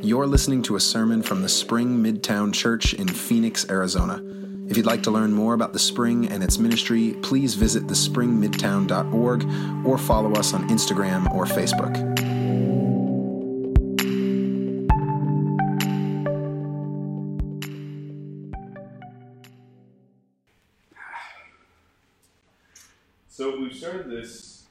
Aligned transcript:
You're 0.00 0.28
listening 0.28 0.62
to 0.62 0.76
a 0.76 0.80
sermon 0.80 1.22
from 1.22 1.42
the 1.42 1.48
Spring 1.48 2.00
Midtown 2.00 2.54
Church 2.54 2.94
in 2.94 3.08
Phoenix, 3.08 3.68
Arizona. 3.68 4.22
If 4.68 4.76
you'd 4.76 4.86
like 4.86 5.02
to 5.02 5.10
learn 5.10 5.32
more 5.32 5.54
about 5.54 5.72
the 5.72 5.80
Spring 5.80 6.28
and 6.28 6.40
its 6.40 6.56
ministry, 6.56 7.16
please 7.20 7.54
visit 7.54 7.88
thespringmidtown.org 7.88 9.84
or 9.84 9.98
follow 9.98 10.34
us 10.34 10.54
on 10.54 10.68
Instagram 10.68 11.34
or 11.34 11.46
Facebook. 11.46 11.96
So 23.28 23.58
we've 23.60 23.74
started 23.74 24.08
this 24.08 24.62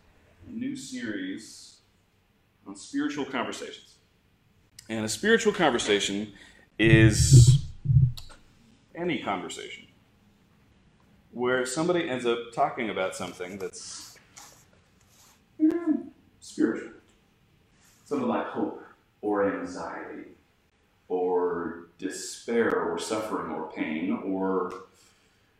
new 0.47 0.77
series 0.77 1.79
on 2.65 2.77
spiritual 2.77 3.25
conversations. 3.25 3.96
And 4.89 5.03
a 5.03 5.09
spiritual 5.09 5.53
conversation 5.53 6.33
is 6.79 7.65
any 8.95 9.21
conversation 9.21 9.85
where 11.31 11.65
somebody 11.65 12.09
ends 12.09 12.25
up 12.25 12.39
talking 12.53 12.89
about 12.89 13.15
something 13.15 13.57
that's 13.57 14.17
mm, 15.61 16.07
spiritual. 16.39 16.93
Something 18.05 18.27
like 18.27 18.47
hope 18.47 18.81
or 19.21 19.59
anxiety 19.59 20.29
or 21.09 21.87
despair 21.97 22.83
or 22.83 22.97
suffering 22.97 23.51
or 23.51 23.71
pain 23.71 24.11
or 24.23 24.73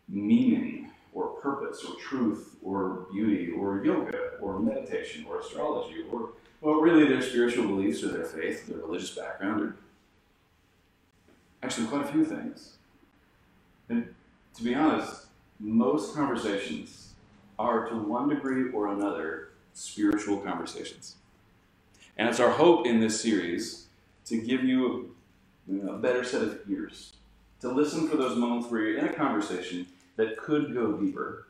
meaning 0.08 0.90
or 1.12 1.28
purpose 1.40 1.84
or 1.84 1.96
truth 1.96 2.56
or 2.62 3.06
beauty 3.12 3.50
or 3.50 3.84
yoga 3.84 4.30
or 4.40 4.58
meditation 4.58 5.26
or 5.28 5.40
astrology 5.40 6.04
or 6.10 6.30
well 6.60 6.80
really 6.80 7.06
their 7.06 7.22
spiritual 7.22 7.66
beliefs 7.66 8.02
or 8.02 8.08
their 8.08 8.24
faith 8.24 8.66
their 8.66 8.78
religious 8.78 9.14
background 9.14 9.60
or 9.62 9.76
actually 11.62 11.86
quite 11.86 12.04
a 12.04 12.12
few 12.12 12.24
things 12.24 12.76
and 13.88 14.14
to 14.54 14.62
be 14.62 14.74
honest 14.74 15.26
most 15.60 16.14
conversations 16.14 17.12
are 17.58 17.88
to 17.88 17.96
one 17.96 18.28
degree 18.28 18.70
or 18.70 18.88
another 18.88 19.50
spiritual 19.72 20.38
conversations 20.38 21.16
and 22.16 22.28
it's 22.28 22.40
our 22.40 22.50
hope 22.50 22.86
in 22.86 23.00
this 23.00 23.20
series 23.20 23.86
to 24.24 24.40
give 24.40 24.64
you 24.64 25.14
a, 25.70 25.86
a 25.90 25.98
better 25.98 26.24
set 26.24 26.42
of 26.42 26.60
ears 26.68 27.12
to 27.60 27.68
listen 27.68 28.08
for 28.08 28.16
those 28.16 28.36
moments 28.36 28.70
where 28.70 28.82
you're 28.82 28.98
in 28.98 29.06
a 29.06 29.12
conversation 29.12 29.86
that 30.16 30.36
could 30.36 30.74
go 30.74 30.92
deeper. 30.92 31.46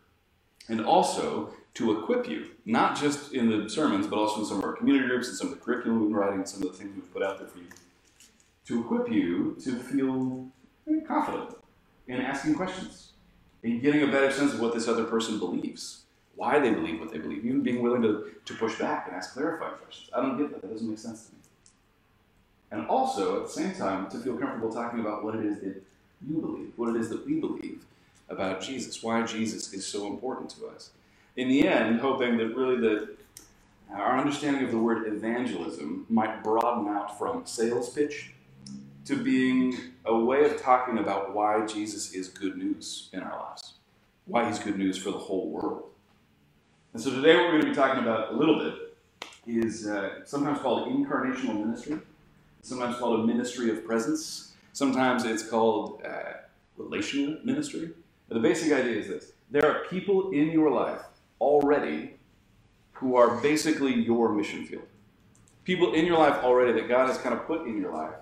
And 0.69 0.85
also 0.85 1.53
to 1.75 1.99
equip 1.99 2.29
you, 2.29 2.51
not 2.65 2.97
just 2.99 3.33
in 3.33 3.49
the 3.49 3.69
sermons, 3.71 4.07
but 4.07 4.19
also 4.19 4.41
in 4.41 4.47
some 4.47 4.59
of 4.59 4.65
our 4.65 4.73
community 4.73 5.07
groups 5.07 5.29
and 5.29 5.37
some 5.37 5.49
of 5.49 5.55
the 5.55 5.61
curriculum 5.65 6.01
we've 6.01 6.09
been 6.09 6.17
writing 6.17 6.41
and 6.41 6.49
some 6.49 6.63
of 6.63 6.73
the 6.73 6.77
things 6.77 6.95
we've 6.95 7.13
put 7.13 7.23
out 7.23 7.39
there 7.39 7.49
for 7.49 7.59
you, 7.59 7.67
to 8.67 8.81
equip 8.81 9.11
you 9.11 9.57
to 9.63 9.77
feel 9.77 10.49
confident 11.07 11.57
in 12.09 12.21
asking 12.21 12.55
questions, 12.55 13.13
in 13.63 13.81
getting 13.81 14.03
a 14.03 14.07
better 14.07 14.31
sense 14.31 14.55
of 14.55 14.61
what 14.61 14.75
this 14.75 14.89
other 14.89 15.05
person 15.05 15.39
believes, 15.39 16.03
why 16.35 16.59
they 16.59 16.71
believe 16.71 17.01
what 17.01 17.13
they 17.13 17.19
believe, 17.19 17.45
even 17.45 17.63
being 17.63 17.83
willing 17.83 18.03
to, 18.03 18.33
to 18.45 18.55
push 18.55 18.79
back 18.79 19.07
and 19.07 19.17
ask 19.17 19.35
clarifying 19.35 19.75
questions. 19.77 20.11
I 20.15 20.21
don't 20.21 20.39
get 20.39 20.51
that. 20.51 20.63
That 20.63 20.73
doesn't 20.73 20.89
make 20.89 20.99
sense 20.99 21.27
to 21.27 21.33
me. 21.33 21.39
And 22.71 22.87
also, 22.87 23.37
at 23.41 23.47
the 23.47 23.53
same 23.53 23.75
time, 23.75 24.11
to 24.11 24.19
feel 24.19 24.37
comfortable 24.37 24.73
talking 24.73 25.01
about 25.01 25.25
what 25.25 25.35
it 25.35 25.45
is 25.45 25.61
that 25.61 25.83
you 26.27 26.41
believe, 26.41 26.73
what 26.77 26.95
it 26.95 27.01
is 27.01 27.09
that 27.09 27.25
we 27.25 27.41
believe, 27.41 27.85
about 28.29 28.61
Jesus, 28.61 29.03
why 29.03 29.23
Jesus 29.23 29.73
is 29.73 29.87
so 29.87 30.07
important 30.07 30.51
to 30.51 30.67
us. 30.67 30.91
In 31.39 31.47
the 31.47 31.69
end, 31.69 32.01
hoping 32.01 32.37
that 32.39 32.57
really 32.57 32.81
that 32.81 33.17
our 33.95 34.19
understanding 34.19 34.65
of 34.65 34.73
the 34.73 34.79
word 34.79 35.07
evangelism 35.07 36.05
might 36.09 36.43
broaden 36.43 36.89
out 36.89 37.17
from 37.17 37.47
sales 37.47 37.91
pitch 37.91 38.33
to 39.05 39.15
being 39.15 39.79
a 40.05 40.19
way 40.19 40.45
of 40.47 40.61
talking 40.61 40.99
about 40.99 41.33
why 41.33 41.65
Jesus 41.65 42.13
is 42.13 42.27
good 42.27 42.57
news 42.57 43.09
in 43.13 43.21
our 43.21 43.39
lives, 43.39 43.75
why 44.27 44.49
he's 44.49 44.59
good 44.59 44.77
news 44.77 44.99
for 44.99 45.13
the 45.13 45.19
whole 45.19 45.49
world. 45.49 45.85
And 46.93 47.01
so 47.01 47.11
today, 47.11 47.37
what 47.37 47.45
we're 47.45 47.61
going 47.61 47.63
to 47.63 47.69
be 47.69 47.75
talking 47.77 48.03
about 48.03 48.33
a 48.33 48.37
little 48.37 48.59
bit 48.59 48.97
is 49.47 49.87
uh, 49.87 50.25
sometimes 50.25 50.59
called 50.59 50.89
incarnational 50.89 51.57
ministry, 51.57 52.01
sometimes 52.63 52.97
called 52.97 53.21
a 53.21 53.23
ministry 53.23 53.71
of 53.71 53.87
presence, 53.87 54.55
sometimes 54.73 55.25
it's 55.25 55.49
called 55.49 56.03
uh, 56.05 56.33
relational 56.77 57.39
ministry. 57.45 57.91
But 58.27 58.35
the 58.35 58.41
basic 58.41 58.73
idea 58.73 58.97
is 58.97 59.07
this 59.07 59.33
there 59.53 59.71
are 59.71 59.85
people 59.85 60.33
in 60.33 60.51
your 60.51 60.73
life 60.73 61.03
already 61.41 62.15
who 62.93 63.17
are 63.17 63.37
basically 63.41 63.95
your 63.95 64.33
mission 64.33 64.65
field. 64.65 64.87
People 65.65 65.95
in 65.95 66.05
your 66.05 66.19
life 66.19 66.43
already 66.43 66.73
that 66.73 66.89
God 66.89 67.09
has 67.09 67.19
kind 67.19 67.35
of 67.35 67.47
put 67.47 67.67
in 67.67 67.81
your 67.81 67.93
life, 67.93 68.15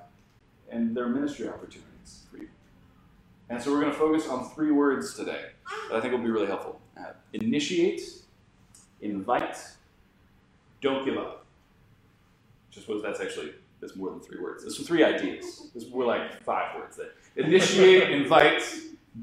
and 0.71 0.97
they're 0.97 1.09
ministry 1.09 1.49
opportunities 1.49 2.25
for 2.31 2.39
you. 2.39 2.49
And 3.49 3.63
so 3.63 3.71
we're 3.71 3.81
going 3.81 3.93
to 3.93 3.99
focus 3.99 4.29
on 4.29 4.51
three 4.51 4.73
words 4.73 5.15
today 5.15 5.47
that 5.89 5.97
I 5.97 6.01
think 6.01 6.13
will 6.13 6.21
be 6.21 6.31
really 6.31 6.49
helpful 6.49 6.81
uh, 6.99 7.13
initiate, 7.33 8.03
invite, 9.01 9.59
don't 10.81 11.05
give 11.05 11.17
up. 11.17 11.45
Just 12.71 12.89
what 12.89 13.03
that's 13.03 13.21
actually 13.21 13.53
that's 13.81 13.97
more 13.97 14.11
than 14.11 14.21
three 14.21 14.41
words. 14.41 14.63
There's 14.63 14.87
three 14.87 15.05
ideas. 15.05 15.69
There's 15.75 15.91
more 15.91 16.05
like 16.05 16.43
five 16.43 16.75
words. 16.77 16.97
That 16.97 17.15
initiate, 17.37 18.11
invite, 18.21 18.63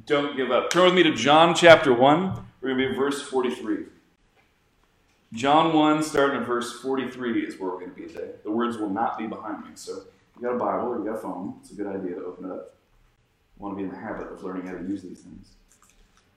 don't 0.06 0.36
give 0.36 0.52
up. 0.52 0.70
Turn 0.70 0.86
with 0.86 0.94
me 0.94 1.04
to 1.04 1.14
John 1.14 1.56
chapter 1.56 1.94
1. 1.94 2.48
We're 2.64 2.70
going 2.70 2.80
to 2.80 2.88
be 2.88 2.94
in 2.94 2.96
verse 2.96 3.22
43. 3.22 3.88
John 5.34 5.74
1, 5.74 6.02
starting 6.02 6.40
at 6.40 6.48
verse 6.48 6.80
43, 6.80 7.42
is 7.42 7.60
where 7.60 7.72
we're 7.72 7.80
going 7.80 7.94
to 7.94 7.96
be 7.96 8.08
today. 8.08 8.30
The 8.44 8.52
words 8.52 8.78
will 8.78 8.90
not 8.90 9.18
be 9.18 9.28
behind 9.28 9.66
me. 9.66 9.72
So 9.76 9.98
if 9.98 10.04
you 10.38 10.44
got 10.44 10.56
a 10.56 10.58
Bible 10.58 10.88
or 10.88 11.00
you 11.00 11.04
got 11.04 11.16
a 11.16 11.18
phone, 11.18 11.56
it's 11.60 11.72
a 11.72 11.76
good 11.76 11.88
idea 11.88 12.16
to 12.16 12.24
open 12.24 12.46
it 12.46 12.52
up. 12.52 12.76
Want 13.58 13.74
to 13.74 13.76
be 13.76 13.84
in 13.84 13.90
the 13.90 13.98
habit 13.98 14.32
of 14.32 14.42
learning 14.44 14.66
how 14.66 14.78
to 14.78 14.84
use 14.84 15.02
these 15.02 15.20
things. 15.20 15.56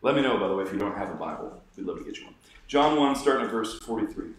Let 0.02 0.16
me 0.16 0.22
know, 0.22 0.36
by 0.36 0.48
the 0.48 0.56
way, 0.56 0.64
if 0.64 0.72
you 0.72 0.80
don't 0.80 0.96
have 0.96 1.10
a 1.10 1.14
Bible. 1.14 1.62
We'd 1.76 1.86
love 1.86 1.98
to 1.98 2.04
get 2.04 2.18
you 2.18 2.24
one. 2.24 2.34
John 2.66 2.98
1, 2.98 3.14
starting 3.14 3.44
at 3.44 3.52
verse 3.52 3.78
43. 3.78 4.30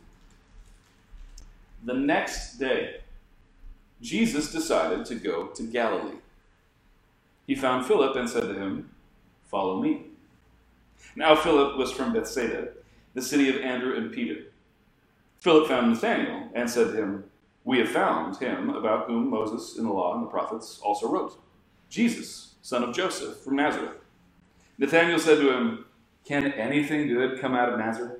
The 1.85 1.93
next 1.93 2.57
day, 2.57 2.97
Jesus 4.01 4.51
decided 4.51 5.05
to 5.05 5.15
go 5.15 5.47
to 5.47 5.63
Galilee. 5.63 6.17
He 7.45 7.55
found 7.55 7.85
Philip 7.85 8.17
and 8.17 8.29
said 8.29 8.41
to 8.41 8.53
him, 8.55 8.89
Follow 9.45 9.81
me. 9.81 10.06
Now 11.17 11.35
Philip 11.35 11.79
was 11.79 11.91
from 11.91 12.13
Bethsaida, 12.13 12.67
the 13.15 13.23
city 13.23 13.49
of 13.49 13.59
Andrew 13.63 13.97
and 13.97 14.13
Peter. 14.13 14.51
Philip 15.39 15.67
found 15.67 15.89
Nathanael 15.89 16.49
and 16.53 16.69
said 16.69 16.91
to 16.91 16.95
him, 16.95 17.23
We 17.63 17.79
have 17.79 17.89
found 17.89 18.37
him 18.37 18.69
about 18.69 19.07
whom 19.07 19.31
Moses 19.31 19.79
in 19.79 19.85
the 19.85 19.91
law 19.91 20.13
and 20.13 20.21
the 20.21 20.29
prophets 20.29 20.79
also 20.83 21.09
wrote, 21.09 21.41
Jesus, 21.89 22.53
son 22.61 22.83
of 22.83 22.95
Joseph 22.95 23.37
from 23.37 23.55
Nazareth. 23.55 23.97
Nathanael 24.77 25.17
said 25.17 25.39
to 25.39 25.51
him, 25.51 25.85
Can 26.23 26.51
anything 26.51 27.07
good 27.07 27.41
come 27.41 27.55
out 27.55 27.73
of 27.73 27.79
Nazareth? 27.79 28.19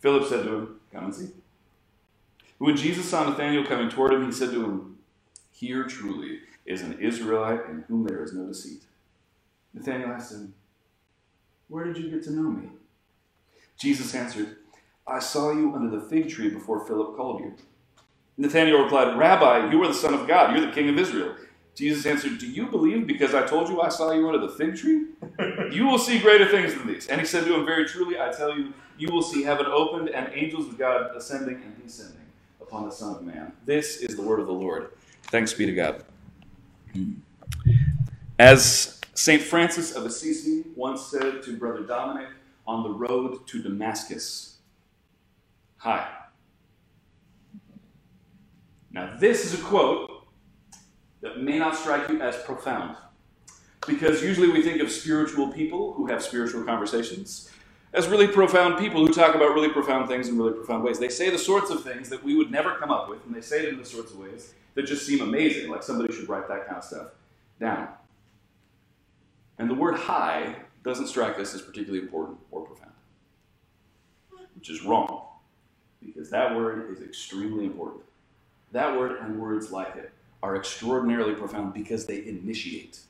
Philip 0.00 0.26
said 0.26 0.44
to 0.44 0.54
him, 0.54 0.80
Come 0.90 1.04
and 1.04 1.14
see. 1.14 1.32
When 2.56 2.78
Jesus 2.78 3.10
saw 3.10 3.28
Nathanael 3.28 3.66
coming 3.66 3.90
toward 3.90 4.14
him, 4.14 4.24
he 4.24 4.32
said 4.32 4.52
to 4.52 4.64
him, 4.64 4.96
Here 5.52 5.84
truly 5.84 6.38
is 6.64 6.80
an 6.80 6.98
Israelite 6.98 7.66
in 7.68 7.84
whom 7.88 8.04
there 8.04 8.24
is 8.24 8.32
no 8.32 8.46
deceit. 8.46 8.84
Nathanael 9.74 10.12
asked 10.12 10.32
him, 10.32 10.54
Where 11.68 11.84
did 11.84 11.98
you 11.98 12.10
get 12.10 12.22
to 12.24 12.32
know 12.32 12.50
me? 12.50 12.68
Jesus 13.78 14.14
answered, 14.14 14.56
I 15.06 15.18
saw 15.18 15.52
you 15.52 15.74
under 15.74 15.98
the 15.98 16.06
fig 16.06 16.28
tree 16.28 16.48
before 16.48 16.86
Philip 16.86 17.16
called 17.16 17.40
you. 17.40 17.54
Nathanael 18.36 18.82
replied, 18.82 19.16
Rabbi, 19.18 19.70
you 19.70 19.82
are 19.82 19.88
the 19.88 19.94
Son 19.94 20.14
of 20.14 20.26
God, 20.26 20.56
you're 20.56 20.66
the 20.66 20.72
King 20.72 20.88
of 20.88 20.98
Israel. 20.98 21.34
Jesus 21.74 22.06
answered, 22.06 22.38
Do 22.38 22.48
you 22.48 22.66
believe 22.66 23.06
because 23.06 23.34
I 23.34 23.44
told 23.46 23.68
you 23.68 23.80
I 23.80 23.88
saw 23.88 24.12
you 24.12 24.26
under 24.28 24.46
the 24.46 24.52
fig 24.52 24.76
tree? 24.76 25.06
you 25.72 25.86
will 25.86 25.98
see 25.98 26.20
greater 26.20 26.46
things 26.46 26.74
than 26.74 26.86
these. 26.86 27.08
And 27.08 27.20
he 27.20 27.26
said 27.26 27.44
to 27.44 27.54
him, 27.54 27.66
Very 27.66 27.84
truly, 27.86 28.18
I 28.18 28.30
tell 28.30 28.56
you, 28.56 28.72
you 28.96 29.08
will 29.12 29.22
see 29.22 29.42
heaven 29.42 29.66
opened 29.66 30.08
and 30.08 30.32
angels 30.32 30.68
of 30.68 30.78
God 30.78 31.16
ascending 31.16 31.56
and 31.56 31.82
descending 31.82 32.20
upon 32.60 32.84
the 32.84 32.92
Son 32.92 33.16
of 33.16 33.22
Man. 33.22 33.52
This 33.64 33.98
is 33.98 34.16
the 34.16 34.22
word 34.22 34.38
of 34.38 34.46
the 34.46 34.52
Lord. 34.52 34.90
Thanks 35.24 35.52
be 35.52 35.66
to 35.66 35.72
God. 35.72 36.04
As 38.38 39.00
St. 39.14 39.40
Francis 39.40 39.92
of 39.92 40.04
Assisi 40.04 40.64
once 40.74 41.06
said 41.06 41.42
to 41.44 41.56
Brother 41.56 41.84
Dominic 41.84 42.28
on 42.66 42.82
the 42.82 42.90
road 42.90 43.46
to 43.46 43.62
Damascus 43.62 44.50
Hi. 45.78 46.08
Now, 48.90 49.16
this 49.18 49.44
is 49.44 49.60
a 49.60 49.62
quote 49.62 50.24
that 51.20 51.42
may 51.42 51.58
not 51.58 51.76
strike 51.76 52.08
you 52.08 52.22
as 52.22 52.36
profound, 52.38 52.96
because 53.86 54.22
usually 54.22 54.48
we 54.48 54.62
think 54.62 54.80
of 54.80 54.90
spiritual 54.90 55.52
people 55.52 55.92
who 55.92 56.06
have 56.06 56.22
spiritual 56.22 56.64
conversations 56.64 57.50
as 57.92 58.08
really 58.08 58.26
profound 58.26 58.78
people 58.78 59.06
who 59.06 59.12
talk 59.12 59.34
about 59.34 59.52
really 59.52 59.68
profound 59.68 60.08
things 60.08 60.28
in 60.28 60.38
really 60.38 60.54
profound 60.54 60.82
ways. 60.82 60.98
They 60.98 61.10
say 61.10 61.28
the 61.28 61.38
sorts 61.38 61.70
of 61.70 61.84
things 61.84 62.08
that 62.08 62.24
we 62.24 62.34
would 62.34 62.50
never 62.50 62.76
come 62.76 62.90
up 62.90 63.10
with, 63.10 63.24
and 63.26 63.34
they 63.34 63.42
say 63.42 63.64
it 63.64 63.68
in 63.68 63.78
the 63.78 63.84
sorts 63.84 64.10
of 64.10 64.18
ways 64.18 64.54
that 64.74 64.86
just 64.86 65.06
seem 65.06 65.20
amazing, 65.20 65.70
like 65.70 65.82
somebody 65.82 66.14
should 66.14 66.28
write 66.28 66.48
that 66.48 66.66
kind 66.66 66.78
of 66.78 66.84
stuff 66.84 67.08
down. 67.60 67.88
And 69.58 69.70
the 69.70 69.74
word 69.74 69.96
hi 69.96 70.56
doesn't 70.82 71.06
strike 71.06 71.38
us 71.38 71.54
as 71.54 71.62
particularly 71.62 72.04
important 72.04 72.38
or 72.50 72.62
profound, 72.62 72.92
which 74.54 74.68
is 74.68 74.82
wrong, 74.82 75.22
because 76.04 76.30
that 76.30 76.54
word 76.54 76.90
is 76.90 77.02
extremely 77.02 77.64
important. 77.64 78.02
That 78.72 78.98
word 78.98 79.20
and 79.20 79.40
words 79.40 79.70
like 79.70 79.96
it 79.96 80.12
are 80.42 80.56
extraordinarily 80.56 81.34
profound 81.34 81.72
because 81.72 82.06
they 82.06 82.26
initiate. 82.26 83.00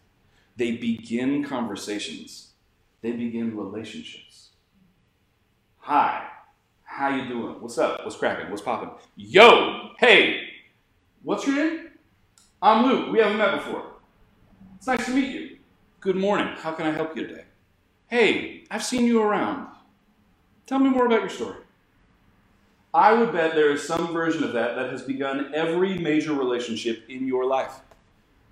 They 0.57 0.73
begin 0.73 1.43
conversations. 1.43 2.51
They 3.01 3.13
begin 3.13 3.57
relationships. 3.57 4.51
Hi, 5.79 6.29
how 6.85 7.15
you 7.17 7.27
doing? 7.29 7.61
What's 7.61 7.77
up? 7.77 8.05
What's 8.05 8.17
cracking? 8.17 8.51
What's 8.51 8.63
popping? 8.63 8.91
Yo, 9.17 9.91
hey, 9.99 10.49
what's 11.23 11.47
your 11.47 11.57
name? 11.57 11.91
I'm 12.63 12.87
Luke. 12.87 13.13
We 13.13 13.19
haven't 13.19 13.39
met 13.39 13.57
before. 13.57 13.85
It's 14.77 14.87
nice 14.87 15.05
to 15.07 15.13
meet 15.13 15.31
you. 15.31 15.54
Good 16.05 16.17
morning. 16.17 16.49
How 16.59 16.73
can 16.73 16.85
I 16.85 16.91
help 16.91 17.17
you 17.17 17.27
today? 17.27 17.45
Hey, 18.09 18.65
I've 18.71 18.85
seen 18.85 19.07
you 19.07 19.23
around. 19.23 19.69
Tell 20.67 20.79
me 20.79 20.91
more 20.91 21.07
about 21.07 21.21
your 21.21 21.31
story. 21.31 21.57
I 22.93 23.15
would 23.15 23.33
bet 23.33 23.55
there 23.55 23.71
is 23.71 23.89
some 23.89 24.13
version 24.13 24.45
of 24.45 24.53
that 24.53 24.77
that 24.77 24.91
has 24.91 25.01
begun 25.01 25.51
every 25.55 25.97
major 25.97 26.35
relationship 26.35 27.05
in 27.09 27.27
your 27.27 27.47
life. 27.47 27.77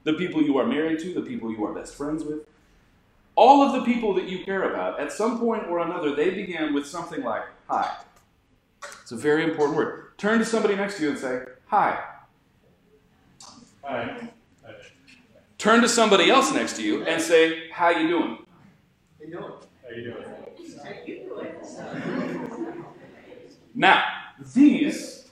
The 0.05 0.15
people 0.15 0.41
you 0.41 0.57
are 0.57 0.67
married 0.67 1.01
to, 1.01 1.13
the 1.13 1.21
people 1.21 1.53
you 1.53 1.63
are 1.67 1.75
best 1.75 1.95
friends 1.95 2.25
with, 2.25 2.39
all 3.35 3.63
of 3.63 3.75
the 3.75 3.83
people 3.83 4.15
that 4.15 4.31
you 4.31 4.47
care 4.47 4.73
about, 4.73 4.99
at 4.99 5.13
some 5.13 5.39
point 5.39 5.67
or 5.67 5.81
another, 5.81 6.17
they 6.17 6.31
began 6.31 6.73
with 6.73 6.87
something 6.87 7.23
like, 7.23 7.43
Hi. 7.69 7.99
It's 9.03 9.13
a 9.13 9.17
very 9.17 9.45
important 9.45 9.77
word. 9.77 10.17
Turn 10.17 10.39
to 10.39 10.47
somebody 10.47 10.75
next 10.75 10.97
to 10.97 11.03
you 11.03 11.11
and 11.11 11.19
say, 11.19 11.43
Hi. 11.67 12.03
Hi. 13.85 14.31
Turn 15.63 15.81
to 15.83 15.89
somebody 15.89 16.29
else 16.29 16.53
next 16.53 16.73
to 16.73 16.83
you 16.83 17.05
and 17.05 17.23
say, 17.23 17.71
How 17.71 17.91
you 17.91 18.09
doing? 18.09 18.39
How 19.21 19.25
you 19.25 19.31
doing? 19.31 19.53
How 19.81 19.91
you 21.07 21.23
doing? 21.23 21.55
Now, 23.73 24.03
these 24.55 25.31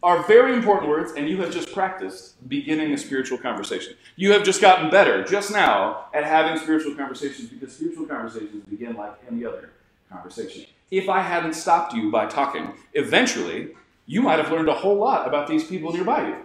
are 0.00 0.22
very 0.22 0.54
important 0.54 0.88
words, 0.88 1.14
and 1.16 1.28
you 1.28 1.38
have 1.38 1.52
just 1.52 1.72
practiced 1.72 2.48
beginning 2.48 2.92
a 2.92 2.96
spiritual 2.96 3.38
conversation. 3.38 3.96
You 4.14 4.30
have 4.30 4.44
just 4.44 4.60
gotten 4.60 4.88
better 4.88 5.24
just 5.24 5.50
now 5.50 6.04
at 6.14 6.22
having 6.22 6.62
spiritual 6.62 6.94
conversations 6.94 7.48
because 7.48 7.74
spiritual 7.74 8.06
conversations 8.06 8.64
begin 8.66 8.94
like 8.94 9.14
any 9.28 9.44
other 9.44 9.70
conversation. 10.08 10.64
If 10.92 11.08
I 11.08 11.22
hadn't 11.22 11.54
stopped 11.54 11.92
you 11.92 12.08
by 12.08 12.26
talking, 12.26 12.72
eventually 12.94 13.70
you 14.06 14.22
might 14.22 14.38
have 14.38 14.52
learned 14.52 14.68
a 14.68 14.74
whole 14.74 14.96
lot 14.96 15.26
about 15.26 15.48
these 15.48 15.64
people 15.64 15.92
nearby 15.92 16.28
you. 16.28 16.36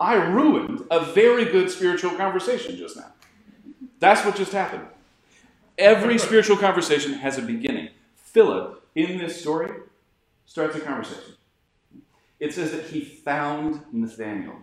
I 0.00 0.14
ruined 0.14 0.86
a 0.90 1.04
very 1.04 1.44
good 1.44 1.70
spiritual 1.70 2.12
conversation 2.12 2.76
just 2.76 2.96
now. 2.96 3.12
That's 4.00 4.24
what 4.24 4.36
just 4.36 4.52
happened. 4.52 4.86
Every 5.78 6.18
spiritual 6.18 6.56
conversation 6.56 7.14
has 7.14 7.38
a 7.38 7.42
beginning. 7.42 7.90
Philip, 8.16 8.86
in 8.94 9.18
this 9.18 9.40
story, 9.40 9.70
starts 10.46 10.76
a 10.76 10.80
conversation. 10.80 11.34
It 12.40 12.52
says 12.52 12.72
that 12.72 12.84
he 12.86 13.00
found 13.00 13.82
Nathanael. 13.92 14.62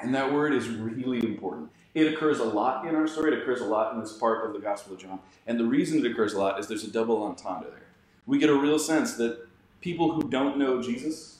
And 0.00 0.14
that 0.14 0.32
word 0.32 0.54
is 0.54 0.68
really 0.68 1.18
important. 1.18 1.70
It 1.94 2.12
occurs 2.12 2.38
a 2.38 2.44
lot 2.44 2.86
in 2.86 2.94
our 2.94 3.06
story. 3.06 3.32
It 3.32 3.42
occurs 3.42 3.60
a 3.60 3.64
lot 3.64 3.94
in 3.94 4.00
this 4.00 4.12
part 4.12 4.46
of 4.46 4.52
the 4.52 4.60
Gospel 4.60 4.94
of 4.94 5.00
John. 5.00 5.18
And 5.46 5.58
the 5.58 5.64
reason 5.64 6.04
it 6.04 6.10
occurs 6.10 6.34
a 6.34 6.38
lot 6.38 6.58
is 6.58 6.68
there's 6.68 6.84
a 6.84 6.90
double 6.90 7.22
entendre 7.22 7.70
there. 7.70 7.86
We 8.26 8.38
get 8.38 8.50
a 8.50 8.54
real 8.54 8.78
sense 8.78 9.14
that 9.14 9.46
people 9.80 10.12
who 10.12 10.28
don't 10.28 10.58
know 10.58 10.82
Jesus 10.82 11.38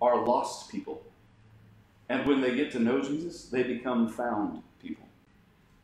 are 0.00 0.24
lost 0.24 0.70
people. 0.70 1.02
And 2.12 2.26
when 2.26 2.42
they 2.42 2.54
get 2.54 2.70
to 2.72 2.78
know 2.78 3.00
Jesus, 3.00 3.46
they 3.46 3.62
become 3.62 4.06
found 4.06 4.62
people. 4.82 5.06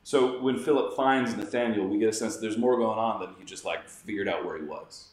So 0.04 0.42
when 0.42 0.58
Philip 0.58 0.94
finds 0.94 1.34
Nathanael, 1.34 1.86
we 1.86 1.98
get 1.98 2.10
a 2.10 2.12
sense 2.12 2.34
that 2.34 2.42
there's 2.42 2.58
more 2.58 2.76
going 2.76 2.98
on 2.98 3.20
than 3.20 3.30
he 3.38 3.46
just 3.46 3.64
like 3.64 3.88
figured 3.88 4.28
out 4.28 4.44
where 4.44 4.58
he 4.58 4.64
was. 4.64 5.08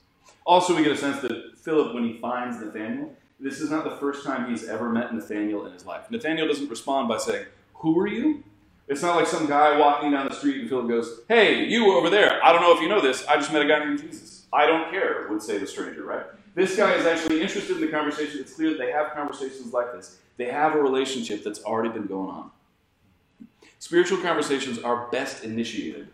Also, 0.45 0.75
we 0.75 0.83
get 0.83 0.91
a 0.91 0.97
sense 0.97 1.21
that 1.21 1.57
Philip, 1.57 1.93
when 1.93 2.03
he 2.03 2.17
finds 2.19 2.59
Nathanael, 2.59 3.11
this 3.39 3.61
is 3.61 3.71
not 3.71 3.85
the 3.85 3.95
first 3.95 4.25
time 4.25 4.49
he's 4.49 4.67
ever 4.67 4.89
met 4.89 5.13
Nathanael 5.13 5.65
in 5.65 5.71
his 5.71 5.85
life. 5.85 6.11
Nathanael 6.11 6.49
doesn't 6.49 6.69
respond 6.69 7.07
by 7.07 7.17
saying, 7.17 7.45
Who 7.75 7.97
are 7.97 8.07
you? 8.07 8.43
It's 8.89 9.01
not 9.01 9.15
like 9.15 9.25
some 9.25 9.47
guy 9.47 9.79
walking 9.79 10.11
down 10.11 10.27
the 10.27 10.35
street 10.35 10.59
and 10.59 10.69
Philip 10.69 10.89
goes, 10.89 11.21
Hey, 11.29 11.63
you 11.63 11.93
over 11.93 12.09
there. 12.09 12.43
I 12.43 12.51
don't 12.51 12.61
know 12.61 12.75
if 12.75 12.81
you 12.81 12.89
know 12.89 13.01
this. 13.01 13.25
I 13.27 13.37
just 13.37 13.53
met 13.53 13.61
a 13.61 13.67
guy 13.67 13.79
named 13.79 14.01
Jesus. 14.01 14.47
I 14.51 14.65
don't 14.65 14.91
care, 14.91 15.27
would 15.29 15.41
say 15.41 15.59
the 15.59 15.67
stranger, 15.67 16.03
right? 16.03 16.25
This 16.55 16.77
guy 16.77 16.93
is 16.93 17.05
actually 17.05 17.41
interested 17.41 17.75
in 17.75 17.81
the 17.81 17.89
conversation. 17.89 18.39
It's 18.39 18.53
clear 18.53 18.69
that 18.71 18.79
they 18.79 18.91
have 18.91 19.13
conversations 19.13 19.73
like 19.73 19.91
this. 19.91 20.19
They 20.37 20.45
have 20.45 20.73
a 20.73 20.81
relationship 20.81 21.43
that's 21.43 21.61
already 21.63 21.89
been 21.89 22.07
going 22.07 22.29
on. 22.29 22.51
Spiritual 23.79 24.19
conversations 24.19 24.79
are 24.79 25.09
best 25.11 25.43
initiated 25.43 26.07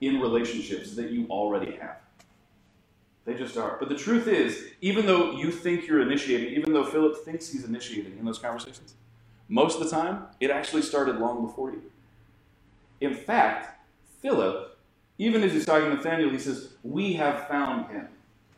in 0.00 0.18
relationships 0.20 0.96
that 0.96 1.10
you 1.10 1.26
already 1.28 1.76
have. 1.76 1.98
They 3.26 3.34
just 3.34 3.56
are. 3.56 3.76
But 3.78 3.90
the 3.90 3.94
truth 3.94 4.26
is, 4.26 4.64
even 4.80 5.06
though 5.06 5.32
you 5.32 5.52
think 5.52 5.86
you're 5.86 6.00
initiating, 6.00 6.54
even 6.54 6.72
though 6.72 6.84
Philip 6.84 7.24
thinks 7.24 7.52
he's 7.52 7.64
initiating 7.64 8.18
in 8.18 8.24
those 8.24 8.38
conversations, 8.38 8.94
most 9.48 9.78
of 9.78 9.84
the 9.84 9.90
time, 9.90 10.24
it 10.40 10.50
actually 10.50 10.82
started 10.82 11.18
long 11.18 11.46
before 11.46 11.70
you. 11.70 11.82
In 13.00 13.14
fact, 13.14 13.78
Philip, 14.20 14.76
even 15.18 15.42
as 15.42 15.52
he's 15.52 15.66
talking 15.66 15.90
to 15.90 15.96
Nathanael, 15.96 16.30
he 16.30 16.38
says, 16.38 16.72
We 16.82 17.12
have 17.14 17.46
found 17.46 17.90
him. 17.92 18.08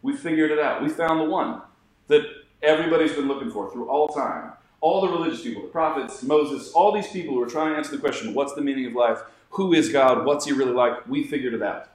We 0.04 0.14
figured 0.14 0.50
it 0.50 0.58
out. 0.58 0.82
We 0.82 0.90
found 0.90 1.18
the 1.18 1.24
one 1.24 1.62
that 2.08 2.20
everybody's 2.62 3.14
been 3.14 3.26
looking 3.26 3.50
for 3.50 3.72
through 3.72 3.88
all 3.88 4.06
time. 4.06 4.52
All 4.82 5.00
the 5.00 5.08
religious 5.08 5.42
people, 5.42 5.62
the 5.62 5.68
prophets, 5.68 6.22
Moses, 6.22 6.72
all 6.72 6.92
these 6.92 7.08
people 7.08 7.32
who 7.32 7.42
are 7.42 7.48
trying 7.48 7.70
to 7.72 7.78
answer 7.78 7.92
the 7.92 7.98
question, 7.98 8.34
What's 8.34 8.52
the 8.52 8.60
meaning 8.60 8.84
of 8.84 8.92
life? 8.92 9.20
Who 9.52 9.72
is 9.72 9.88
God? 9.88 10.26
What's 10.26 10.44
he 10.44 10.52
really 10.52 10.72
like? 10.72 11.08
We 11.08 11.24
figured 11.24 11.54
it 11.54 11.62
out. 11.62 11.88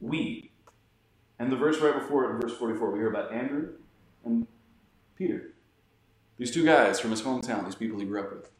We 0.00 0.50
and 1.38 1.52
the 1.52 1.56
verse 1.56 1.78
right 1.78 1.94
before 1.94 2.28
it, 2.28 2.42
verse 2.42 2.56
44, 2.56 2.90
we 2.90 2.98
hear 2.98 3.08
about 3.08 3.30
Andrew 3.30 3.68
and 4.24 4.48
Peter. 5.16 5.52
These 6.38 6.50
two 6.50 6.64
guys 6.64 6.98
from 6.98 7.12
his 7.12 7.22
hometown, 7.22 7.64
these 7.64 7.76
people 7.76 8.00
he 8.00 8.04
grew 8.04 8.20
up 8.20 8.32
with. 8.32 8.50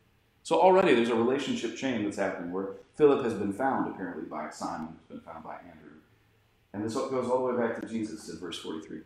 So 0.45 0.61
already 0.61 0.95
there's 0.95 1.09
a 1.09 1.17
relationship 1.17 1.77
chain 1.77 2.05
that's 2.05 2.17
happening 2.17 2.53
where 2.53 2.75
Philip 2.95 3.25
has 3.25 3.35
been 3.35 3.53
found 3.53 3.93
apparently 3.93 4.25
by 4.25 4.51
Simon, 4.51 4.97
has 4.97 5.19
been 5.19 5.21
found 5.21 5.43
by 5.43 5.57
Andrew. 5.57 5.88
And 6.73 6.85
this 6.85 6.95
goes 6.95 7.31
all 7.31 7.47
the 7.47 7.55
way 7.55 7.67
back 7.67 7.81
to 7.81 7.87
Jesus 7.87 8.29
in 8.29 8.39
verse 8.39 8.59
43. 8.59 9.01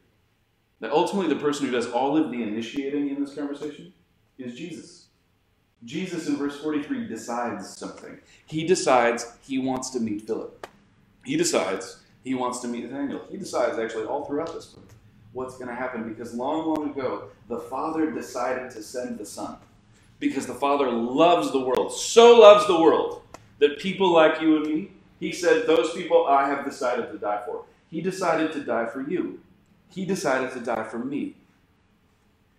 That 0.81 0.91
ultimately 0.91 1.33
the 1.33 1.41
person 1.41 1.67
who 1.67 1.73
does 1.73 1.91
all 1.91 2.17
of 2.17 2.31
the 2.31 2.43
initiating 2.43 3.09
in 3.09 3.25
this 3.25 3.35
conversation 3.35 3.93
is 4.39 4.55
Jesus. 4.55 5.07
Jesus 5.85 6.29
in 6.29 6.37
verse 6.37 6.59
43 6.61 7.09
decides 7.09 7.77
something. 7.77 8.19
He 8.47 8.67
decides 8.67 9.37
he 9.43 9.59
wants 9.59 9.91
to 9.91 10.01
meet 10.01 10.27
Philip. 10.27 10.67
He 11.25 11.37
decides 11.37 12.01
he 12.25 12.35
wants 12.35 12.61
to 12.61 12.69
meet 12.69 12.85
Nathanael. 12.85 13.23
He 13.31 13.37
decides 13.37 13.79
actually 13.79 14.05
all 14.05 14.25
throughout 14.25 14.55
this 14.55 14.67
book 14.67 14.89
what's 15.33 15.57
going 15.57 15.69
to 15.69 15.75
happen 15.75 16.09
because 16.09 16.35
long, 16.35 16.69
long 16.69 16.91
ago, 16.91 17.29
the 17.49 17.59
Father 17.59 18.11
decided 18.11 18.71
to 18.73 18.83
send 18.83 19.19
the 19.19 19.27
Son. 19.27 19.57
Because 20.19 20.47
the 20.47 20.55
Father 20.55 20.91
loves 20.91 21.51
the 21.51 21.61
world, 21.61 21.93
so 21.93 22.39
loves 22.39 22.67
the 22.67 22.81
world, 22.81 23.23
that 23.59 23.79
people 23.79 24.13
like 24.13 24.41
you 24.41 24.57
and 24.57 24.67
me, 24.67 24.91
He 25.23 25.31
said, 25.31 25.69
Those 25.69 25.93
people 25.93 26.27
I 26.27 26.49
have 26.49 26.65
decided 26.65 27.13
to 27.13 27.17
die 27.17 27.43
for. 27.47 27.65
He 27.89 28.01
decided 28.01 28.53
to 28.55 28.65
die 28.65 28.87
for 28.87 29.09
you. 29.09 29.39
He 29.89 30.05
decided 30.05 30.51
to 30.55 30.59
die 30.59 30.83
for 30.83 30.99
me. 30.99 31.37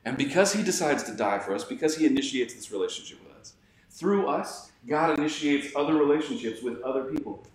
And 0.06 0.18
because 0.18 0.54
He 0.54 0.64
decides 0.64 1.04
to 1.04 1.14
die 1.14 1.40
for 1.40 1.54
us, 1.54 1.66
because 1.66 1.98
He 1.98 2.06
initiates 2.06 2.54
this 2.54 2.72
relationship 2.72 3.20
with 3.22 3.36
us, 3.38 3.56
through 3.90 4.28
us, 4.28 4.72
God 4.88 5.20
initiates 5.20 5.76
other 5.76 5.96
relationships 5.96 6.64
with 6.64 6.82
other 6.84 7.04
people. 7.04 7.46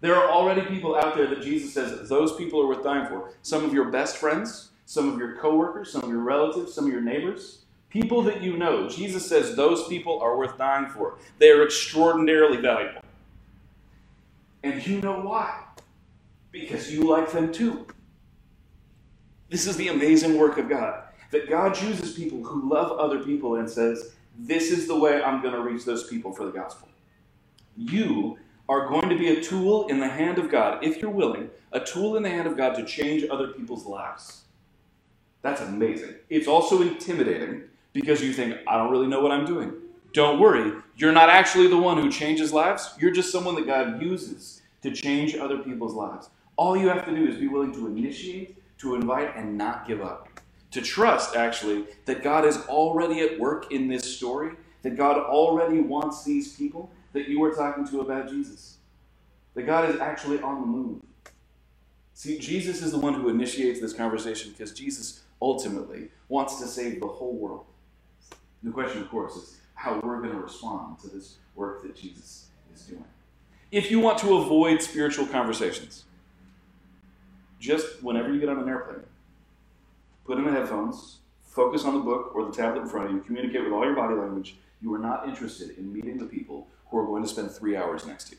There 0.00 0.16
are 0.16 0.30
already 0.30 0.62
people 0.62 0.96
out 0.96 1.14
there 1.14 1.26
that 1.26 1.42
Jesus 1.42 1.74
says 1.74 2.08
those 2.08 2.34
people 2.36 2.58
are 2.62 2.68
worth 2.68 2.82
dying 2.82 3.06
for. 3.06 3.32
Some 3.42 3.66
of 3.66 3.74
your 3.74 3.90
best 3.90 4.16
friends, 4.16 4.70
some 4.86 5.12
of 5.12 5.18
your 5.18 5.36
coworkers, 5.36 5.92
some 5.92 6.04
of 6.04 6.08
your 6.08 6.20
relatives, 6.20 6.72
some 6.72 6.86
of 6.86 6.92
your 6.92 7.02
neighbors, 7.02 7.66
people 7.90 8.22
that 8.22 8.42
you 8.42 8.56
know. 8.56 8.88
Jesus 8.88 9.28
says 9.28 9.56
those 9.56 9.86
people 9.88 10.18
are 10.20 10.38
worth 10.38 10.56
dying 10.56 10.88
for. 10.88 11.18
They 11.38 11.50
are 11.50 11.62
extraordinarily 11.62 12.62
valuable. 12.62 13.02
And 14.62 14.84
you 14.86 15.00
know 15.00 15.20
why? 15.20 15.64
Because 16.50 16.92
you 16.92 17.04
like 17.04 17.30
them 17.30 17.52
too. 17.52 17.86
This 19.50 19.66
is 19.66 19.76
the 19.76 19.88
amazing 19.88 20.36
work 20.36 20.58
of 20.58 20.68
God. 20.68 21.04
That 21.30 21.48
God 21.48 21.74
chooses 21.74 22.14
people 22.14 22.42
who 22.42 22.68
love 22.68 22.98
other 22.98 23.20
people 23.20 23.56
and 23.56 23.68
says, 23.68 24.14
This 24.38 24.70
is 24.70 24.86
the 24.86 24.98
way 24.98 25.22
I'm 25.22 25.42
going 25.42 25.54
to 25.54 25.60
reach 25.60 25.84
those 25.84 26.06
people 26.08 26.32
for 26.32 26.44
the 26.44 26.52
gospel. 26.52 26.88
You 27.76 28.38
are 28.68 28.88
going 28.88 29.08
to 29.08 29.16
be 29.16 29.28
a 29.28 29.42
tool 29.42 29.86
in 29.88 30.00
the 30.00 30.08
hand 30.08 30.38
of 30.38 30.50
God, 30.50 30.84
if 30.84 31.00
you're 31.00 31.10
willing, 31.10 31.50
a 31.72 31.80
tool 31.80 32.16
in 32.16 32.22
the 32.22 32.28
hand 32.28 32.46
of 32.46 32.56
God 32.56 32.74
to 32.74 32.84
change 32.84 33.24
other 33.30 33.48
people's 33.48 33.86
lives. 33.86 34.42
That's 35.42 35.60
amazing. 35.60 36.16
It's 36.28 36.48
also 36.48 36.82
intimidating 36.82 37.62
because 37.92 38.22
you 38.22 38.32
think, 38.32 38.58
I 38.66 38.76
don't 38.76 38.90
really 38.90 39.06
know 39.06 39.20
what 39.20 39.32
I'm 39.32 39.46
doing. 39.46 39.72
Don't 40.12 40.40
worry, 40.40 40.72
you're 40.96 41.12
not 41.12 41.28
actually 41.28 41.68
the 41.68 41.76
one 41.76 41.98
who 41.98 42.10
changes 42.10 42.52
lives. 42.52 42.94
You're 42.98 43.10
just 43.10 43.30
someone 43.30 43.54
that 43.56 43.66
God 43.66 44.02
uses 44.02 44.62
to 44.82 44.90
change 44.90 45.36
other 45.36 45.58
people's 45.58 45.94
lives. 45.94 46.30
All 46.56 46.76
you 46.76 46.88
have 46.88 47.04
to 47.04 47.14
do 47.14 47.26
is 47.26 47.36
be 47.36 47.48
willing 47.48 47.72
to 47.74 47.86
initiate, 47.86 48.56
to 48.78 48.94
invite, 48.94 49.36
and 49.36 49.56
not 49.56 49.86
give 49.86 50.00
up. 50.00 50.28
To 50.72 50.82
trust, 50.82 51.36
actually, 51.36 51.86
that 52.06 52.22
God 52.22 52.44
is 52.44 52.56
already 52.66 53.20
at 53.20 53.38
work 53.38 53.70
in 53.72 53.88
this 53.88 54.16
story, 54.16 54.54
that 54.82 54.96
God 54.96 55.18
already 55.18 55.80
wants 55.80 56.24
these 56.24 56.54
people, 56.54 56.90
that 57.12 57.28
you 57.28 57.40
were 57.40 57.52
talking 57.52 57.86
to 57.88 58.00
about 58.00 58.28
Jesus. 58.28 58.78
That 59.54 59.66
God 59.66 59.88
is 59.88 60.00
actually 60.00 60.40
on 60.40 60.60
the 60.60 60.66
move. 60.66 61.02
See, 62.14 62.38
Jesus 62.38 62.82
is 62.82 62.92
the 62.92 62.98
one 62.98 63.14
who 63.14 63.28
initiates 63.28 63.80
this 63.80 63.92
conversation 63.92 64.50
because 64.52 64.72
Jesus 64.72 65.22
ultimately 65.40 66.08
wants 66.28 66.58
to 66.60 66.66
save 66.66 67.00
the 67.00 67.06
whole 67.06 67.36
world. 67.36 67.66
The 68.62 68.72
question, 68.72 69.02
of 69.02 69.08
course, 69.08 69.36
is 69.36 69.60
how 69.78 70.00
we're 70.02 70.18
going 70.20 70.32
to 70.32 70.40
respond 70.40 70.98
to 70.98 71.06
this 71.08 71.36
work 71.54 71.82
that 71.84 71.94
Jesus 71.94 72.48
is 72.74 72.82
doing. 72.82 73.04
If 73.70 73.92
you 73.92 74.00
want 74.00 74.18
to 74.18 74.36
avoid 74.38 74.82
spiritual 74.82 75.24
conversations, 75.26 76.04
just 77.60 78.02
whenever 78.02 78.34
you 78.34 78.40
get 78.40 78.48
on 78.48 78.58
an 78.58 78.68
airplane, 78.68 79.04
put 80.24 80.36
in 80.36 80.44
the 80.44 80.50
headphones, 80.50 81.18
focus 81.44 81.84
on 81.84 81.94
the 81.94 82.00
book 82.00 82.32
or 82.34 82.44
the 82.44 82.50
tablet 82.50 82.82
in 82.82 82.88
front 82.88 83.06
of 83.06 83.12
you, 83.12 83.20
communicate 83.20 83.62
with 83.62 83.72
all 83.72 83.84
your 83.84 83.94
body 83.94 84.16
language. 84.16 84.56
You 84.82 84.92
are 84.94 84.98
not 84.98 85.28
interested 85.28 85.78
in 85.78 85.92
meeting 85.92 86.18
the 86.18 86.24
people 86.24 86.66
who 86.90 86.98
are 86.98 87.06
going 87.06 87.22
to 87.22 87.28
spend 87.28 87.52
three 87.52 87.76
hours 87.76 88.04
next 88.04 88.24
to 88.30 88.32
you. 88.32 88.38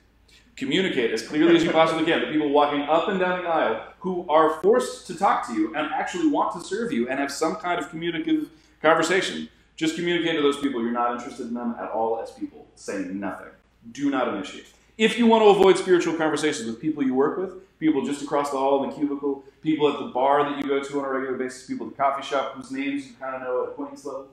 Communicate 0.58 1.12
as 1.12 1.26
clearly 1.26 1.56
as 1.56 1.64
you 1.64 1.72
possibly 1.72 2.04
can 2.04 2.20
to 2.20 2.32
people 2.34 2.50
walking 2.50 2.82
up 2.82 3.08
and 3.08 3.18
down 3.18 3.44
the 3.44 3.48
aisle 3.48 3.94
who 4.00 4.28
are 4.28 4.60
forced 4.62 5.08
to 5.08 5.18
talk 5.18 5.48
to 5.48 5.54
you 5.54 5.74
and 5.74 5.90
actually 5.94 6.28
want 6.28 6.54
to 6.54 6.68
serve 6.68 6.92
you 6.92 7.08
and 7.08 7.18
have 7.18 7.32
some 7.32 7.56
kind 7.56 7.80
of 7.80 7.90
communicative 7.90 8.50
conversation. 8.82 9.48
Just 9.80 9.96
communicate 9.96 10.36
to 10.36 10.42
those 10.42 10.58
people 10.58 10.82
you're 10.82 10.92
not 10.92 11.16
interested 11.16 11.48
in 11.48 11.54
them 11.54 11.74
at 11.80 11.90
all 11.92 12.22
as 12.22 12.32
people. 12.32 12.68
Say 12.76 12.98
nothing. 12.98 13.48
Do 13.94 14.10
not 14.10 14.28
initiate. 14.28 14.66
If 14.98 15.18
you 15.18 15.26
want 15.26 15.42
to 15.42 15.48
avoid 15.48 15.78
spiritual 15.78 16.16
conversations 16.16 16.68
with 16.68 16.82
people 16.82 17.02
you 17.02 17.14
work 17.14 17.38
with, 17.38 17.80
people 17.80 18.06
just 18.06 18.22
across 18.22 18.52
the 18.52 18.58
hall 18.58 18.84
in 18.84 18.90
the 18.90 18.96
cubicle, 18.98 19.46
people 19.62 19.88
at 19.90 19.98
the 19.98 20.08
bar 20.08 20.44
that 20.44 20.58
you 20.58 20.68
go 20.68 20.84
to 20.84 21.00
on 21.00 21.06
a 21.06 21.08
regular 21.08 21.38
basis, 21.38 21.66
people 21.66 21.88
at 21.88 21.94
the 21.94 21.98
coffee 21.98 22.28
shop 22.28 22.56
whose 22.56 22.72
names 22.72 23.08
you 23.08 23.14
kind 23.22 23.34
of 23.36 23.42
know 23.42 23.64
at 23.64 23.70
acquaintance 23.70 24.04
level, 24.04 24.28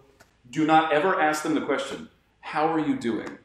do 0.50 0.66
not 0.66 0.92
ever 0.92 1.20
ask 1.20 1.44
them 1.44 1.54
the 1.54 1.60
question, 1.60 2.08
How 2.40 2.66
are 2.66 2.80
you 2.80 2.96
doing? 2.96 3.38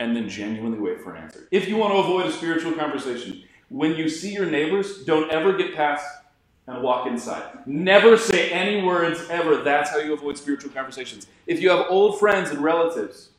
and 0.00 0.14
then 0.14 0.28
genuinely 0.28 0.78
wait 0.78 1.00
for 1.00 1.14
an 1.14 1.24
answer. 1.24 1.48
If 1.50 1.66
you 1.66 1.76
want 1.76 1.94
to 1.94 1.98
avoid 1.98 2.26
a 2.26 2.32
spiritual 2.32 2.72
conversation, 2.72 3.42
when 3.68 3.96
you 3.96 4.08
see 4.08 4.32
your 4.32 4.46
neighbors, 4.46 5.02
don't 5.04 5.30
ever 5.32 5.56
get 5.56 5.74
past 5.74 6.06
and 6.68 6.82
walk 6.82 7.06
inside. 7.06 7.42
Never 7.66 8.16
say 8.18 8.50
any 8.50 8.82
words 8.82 9.26
ever. 9.30 9.62
That's 9.62 9.90
how 9.90 9.98
you 9.98 10.12
avoid 10.12 10.36
spiritual 10.36 10.70
conversations. 10.70 11.26
If 11.46 11.62
you 11.62 11.70
have 11.70 11.86
old 11.88 12.18
friends 12.18 12.50
and 12.50 12.60
relatives, 12.60 13.30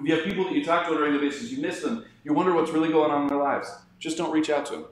if 0.00 0.06
you 0.06 0.14
have 0.16 0.24
people 0.24 0.44
that 0.44 0.52
you 0.52 0.64
talk 0.64 0.86
to 0.86 0.90
on 0.90 0.98
a 0.98 1.00
regular 1.00 1.24
basis, 1.24 1.52
you 1.52 1.62
miss 1.62 1.80
them, 1.80 2.04
you 2.24 2.34
wonder 2.34 2.52
what's 2.52 2.72
really 2.72 2.90
going 2.90 3.10
on 3.10 3.22
in 3.22 3.28
their 3.28 3.38
lives, 3.38 3.70
just 4.00 4.18
don't 4.18 4.32
reach 4.32 4.50
out 4.50 4.66
to 4.66 4.72
them. 4.72 4.84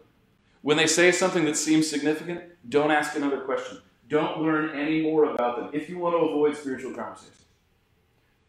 When 0.62 0.76
they 0.76 0.86
say 0.86 1.10
something 1.10 1.44
that 1.46 1.56
seems 1.56 1.90
significant, 1.90 2.42
don't 2.68 2.92
ask 2.92 3.16
another 3.16 3.40
question. 3.40 3.78
Don't 4.08 4.40
learn 4.40 4.78
any 4.78 5.02
more 5.02 5.32
about 5.32 5.56
them 5.56 5.70
if 5.72 5.88
you 5.88 5.98
want 5.98 6.14
to 6.14 6.18
avoid 6.18 6.56
spiritual 6.56 6.92
conversations. 6.92 7.44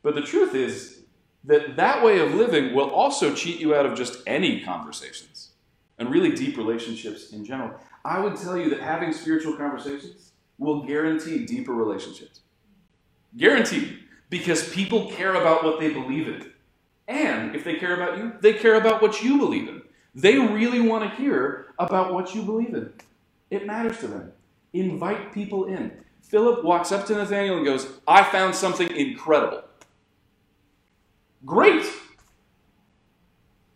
But 0.03 0.13
the 0.13 0.21
truth 0.21 0.53
is 0.53 1.01
that 1.45 1.75
that 1.77 2.03
way 2.03 2.19
of 2.19 2.35
living 2.35 2.75
will 2.75 2.91
also 2.91 3.33
cheat 3.33 3.59
you 3.59 3.73
out 3.73 3.87
of 3.87 3.97
just 3.97 4.21
any 4.27 4.61
conversations 4.61 5.49
and 5.97 6.11
really 6.11 6.31
deep 6.31 6.57
relationships 6.57 7.31
in 7.31 7.43
general. 7.43 7.79
I 8.05 8.19
would 8.19 8.35
tell 8.35 8.55
you 8.55 8.69
that 8.69 8.81
having 8.81 9.11
spiritual 9.11 9.57
conversations 9.57 10.31
will 10.59 10.83
guarantee 10.83 11.43
deeper 11.43 11.73
relationships. 11.73 12.41
Guaranteed. 13.35 13.99
Because 14.29 14.69
people 14.69 15.11
care 15.11 15.33
about 15.33 15.63
what 15.63 15.79
they 15.79 15.91
believe 15.91 16.27
in. 16.27 16.51
And 17.07 17.55
if 17.55 17.63
they 17.63 17.75
care 17.75 17.95
about 17.95 18.19
you, 18.19 18.33
they 18.41 18.53
care 18.53 18.75
about 18.75 19.01
what 19.01 19.23
you 19.23 19.39
believe 19.39 19.67
in. 19.67 19.81
They 20.13 20.37
really 20.37 20.79
want 20.79 21.09
to 21.09 21.17
hear 21.17 21.73
about 21.79 22.13
what 22.13 22.35
you 22.35 22.43
believe 22.43 22.75
in. 22.75 22.93
It 23.49 23.65
matters 23.65 23.97
to 23.99 24.07
them. 24.07 24.31
Invite 24.73 25.33
people 25.33 25.65
in. 25.65 25.91
Philip 26.21 26.63
walks 26.63 26.91
up 26.91 27.05
to 27.07 27.15
Nathanael 27.15 27.57
and 27.57 27.65
goes, 27.65 27.87
I 28.07 28.23
found 28.23 28.55
something 28.55 28.89
incredible. 28.95 29.63
Great! 31.43 31.85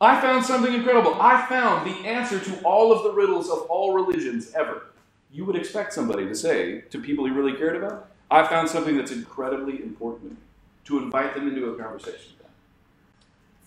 I 0.02 0.22
found 0.22 0.46
something 0.46 0.74
incredible. 0.74 1.16
I 1.22 1.46
found 1.48 1.86
the 1.86 2.08
answer 2.08 2.40
to 2.40 2.62
all 2.62 2.92
of 2.92 3.04
the 3.04 3.12
riddles 3.12 3.50
of 3.50 3.64
all 3.64 3.94
religions 3.94 4.54
ever. 4.54 4.84
You 5.32 5.46
would 5.46 5.56
expect 5.56 5.94
somebody 5.94 6.26
to 6.26 6.36
say 6.36 6.82
to 6.90 7.02
people 7.02 7.26
he 7.26 7.32
really 7.32 7.54
cared 7.54 7.76
about, 7.76 8.10
I 8.32 8.48
found 8.48 8.70
something 8.70 8.96
that's 8.96 9.12
incredibly 9.12 9.82
important 9.82 10.38
to 10.86 11.00
invite 11.00 11.36
them 11.36 11.48
into 11.48 11.66
a 11.66 11.78
conversation. 11.78 12.34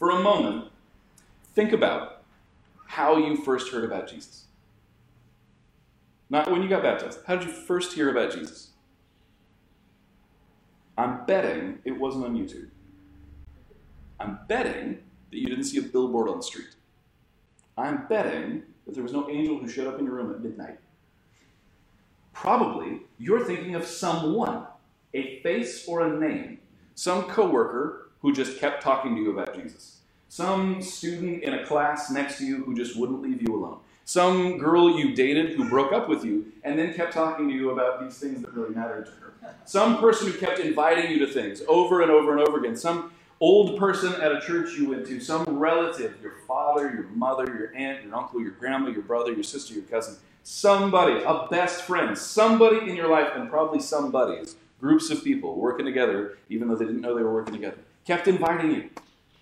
For 0.02 0.10
a 0.10 0.20
moment, 0.20 0.68
think 1.54 1.72
about 1.72 2.22
how 2.88 3.18
you 3.18 3.36
first 3.36 3.72
heard 3.72 3.84
about 3.84 4.08
Jesus. 4.08 4.46
Not 6.28 6.50
when 6.50 6.60
you 6.60 6.68
got 6.68 6.82
baptized. 6.82 7.20
How 7.24 7.36
did 7.36 7.46
you 7.46 7.52
first 7.52 7.92
hear 7.92 8.10
about 8.10 8.32
Jesus? 8.32 8.70
I'm 10.98 11.24
betting 11.24 11.78
it 11.84 11.92
wasn't 11.92 12.24
on 12.24 12.36
YouTube. 12.36 12.66
I'm 14.18 14.40
betting 14.48 15.04
that 15.32 15.38
you 15.38 15.48
didn't 15.48 15.64
see 15.64 15.78
a 15.78 15.82
billboard 15.82 16.28
on 16.28 16.36
the 16.36 16.42
street. 16.42 16.68
I'm 17.76 18.06
betting 18.06 18.62
that 18.84 18.94
there 18.94 19.02
was 19.02 19.12
no 19.12 19.28
angel 19.30 19.58
who 19.58 19.68
showed 19.68 19.86
up 19.86 19.98
in 19.98 20.04
your 20.04 20.14
room 20.14 20.30
at 20.30 20.42
midnight. 20.42 20.78
Probably 22.34 23.00
you're 23.18 23.44
thinking 23.44 23.74
of 23.74 23.86
someone, 23.86 24.66
a 25.14 25.40
face 25.40 25.88
or 25.88 26.02
a 26.02 26.18
name, 26.18 26.58
some 26.94 27.24
coworker 27.24 28.10
who 28.20 28.32
just 28.32 28.58
kept 28.58 28.82
talking 28.82 29.16
to 29.16 29.22
you 29.22 29.30
about 29.30 29.54
Jesus, 29.54 30.00
some 30.28 30.82
student 30.82 31.42
in 31.42 31.54
a 31.54 31.64
class 31.64 32.10
next 32.10 32.38
to 32.38 32.44
you 32.44 32.62
who 32.64 32.74
just 32.74 32.96
wouldn't 32.96 33.22
leave 33.22 33.40
you 33.40 33.54
alone, 33.54 33.78
some 34.04 34.58
girl 34.58 34.98
you 34.98 35.14
dated 35.14 35.54
who 35.54 35.68
broke 35.68 35.92
up 35.92 36.08
with 36.08 36.24
you 36.24 36.52
and 36.62 36.78
then 36.78 36.92
kept 36.92 37.14
talking 37.14 37.48
to 37.48 37.54
you 37.54 37.70
about 37.70 38.02
these 38.02 38.18
things 38.18 38.42
that 38.42 38.52
really 38.52 38.74
mattered 38.74 39.06
to 39.06 39.12
her, 39.12 39.32
some 39.64 39.98
person 39.98 40.30
who 40.30 40.38
kept 40.38 40.58
inviting 40.58 41.10
you 41.10 41.18
to 41.24 41.26
things 41.26 41.62
over 41.68 42.02
and 42.02 42.10
over 42.10 42.36
and 42.36 42.46
over 42.46 42.58
again, 42.58 42.76
some 42.76 43.12
old 43.42 43.76
person 43.76 44.14
at 44.22 44.30
a 44.30 44.40
church 44.40 44.74
you 44.74 44.90
went 44.90 45.04
to, 45.04 45.20
some 45.20 45.44
relative, 45.58 46.16
your 46.22 46.36
father, 46.46 46.92
your 46.94 47.08
mother, 47.14 47.44
your 47.44 47.74
aunt, 47.74 48.04
your 48.04 48.14
uncle, 48.14 48.40
your 48.40 48.52
grandma, 48.52 48.88
your 48.88 49.02
brother, 49.02 49.32
your 49.32 49.42
sister, 49.42 49.74
your 49.74 49.82
cousin, 49.82 50.16
somebody, 50.44 51.20
a 51.24 51.48
best 51.50 51.82
friend, 51.82 52.16
somebody 52.16 52.88
in 52.88 52.94
your 52.94 53.08
life, 53.08 53.32
and 53.34 53.50
probably 53.50 53.80
somebody's, 53.80 54.54
groups 54.80 55.10
of 55.10 55.22
people 55.24 55.56
working 55.56 55.84
together, 55.84 56.38
even 56.48 56.68
though 56.68 56.76
they 56.76 56.84
didn't 56.84 57.00
know 57.00 57.16
they 57.16 57.22
were 57.22 57.34
working 57.34 57.54
together, 57.54 57.78
kept 58.04 58.28
inviting 58.28 58.70
you. 58.70 58.90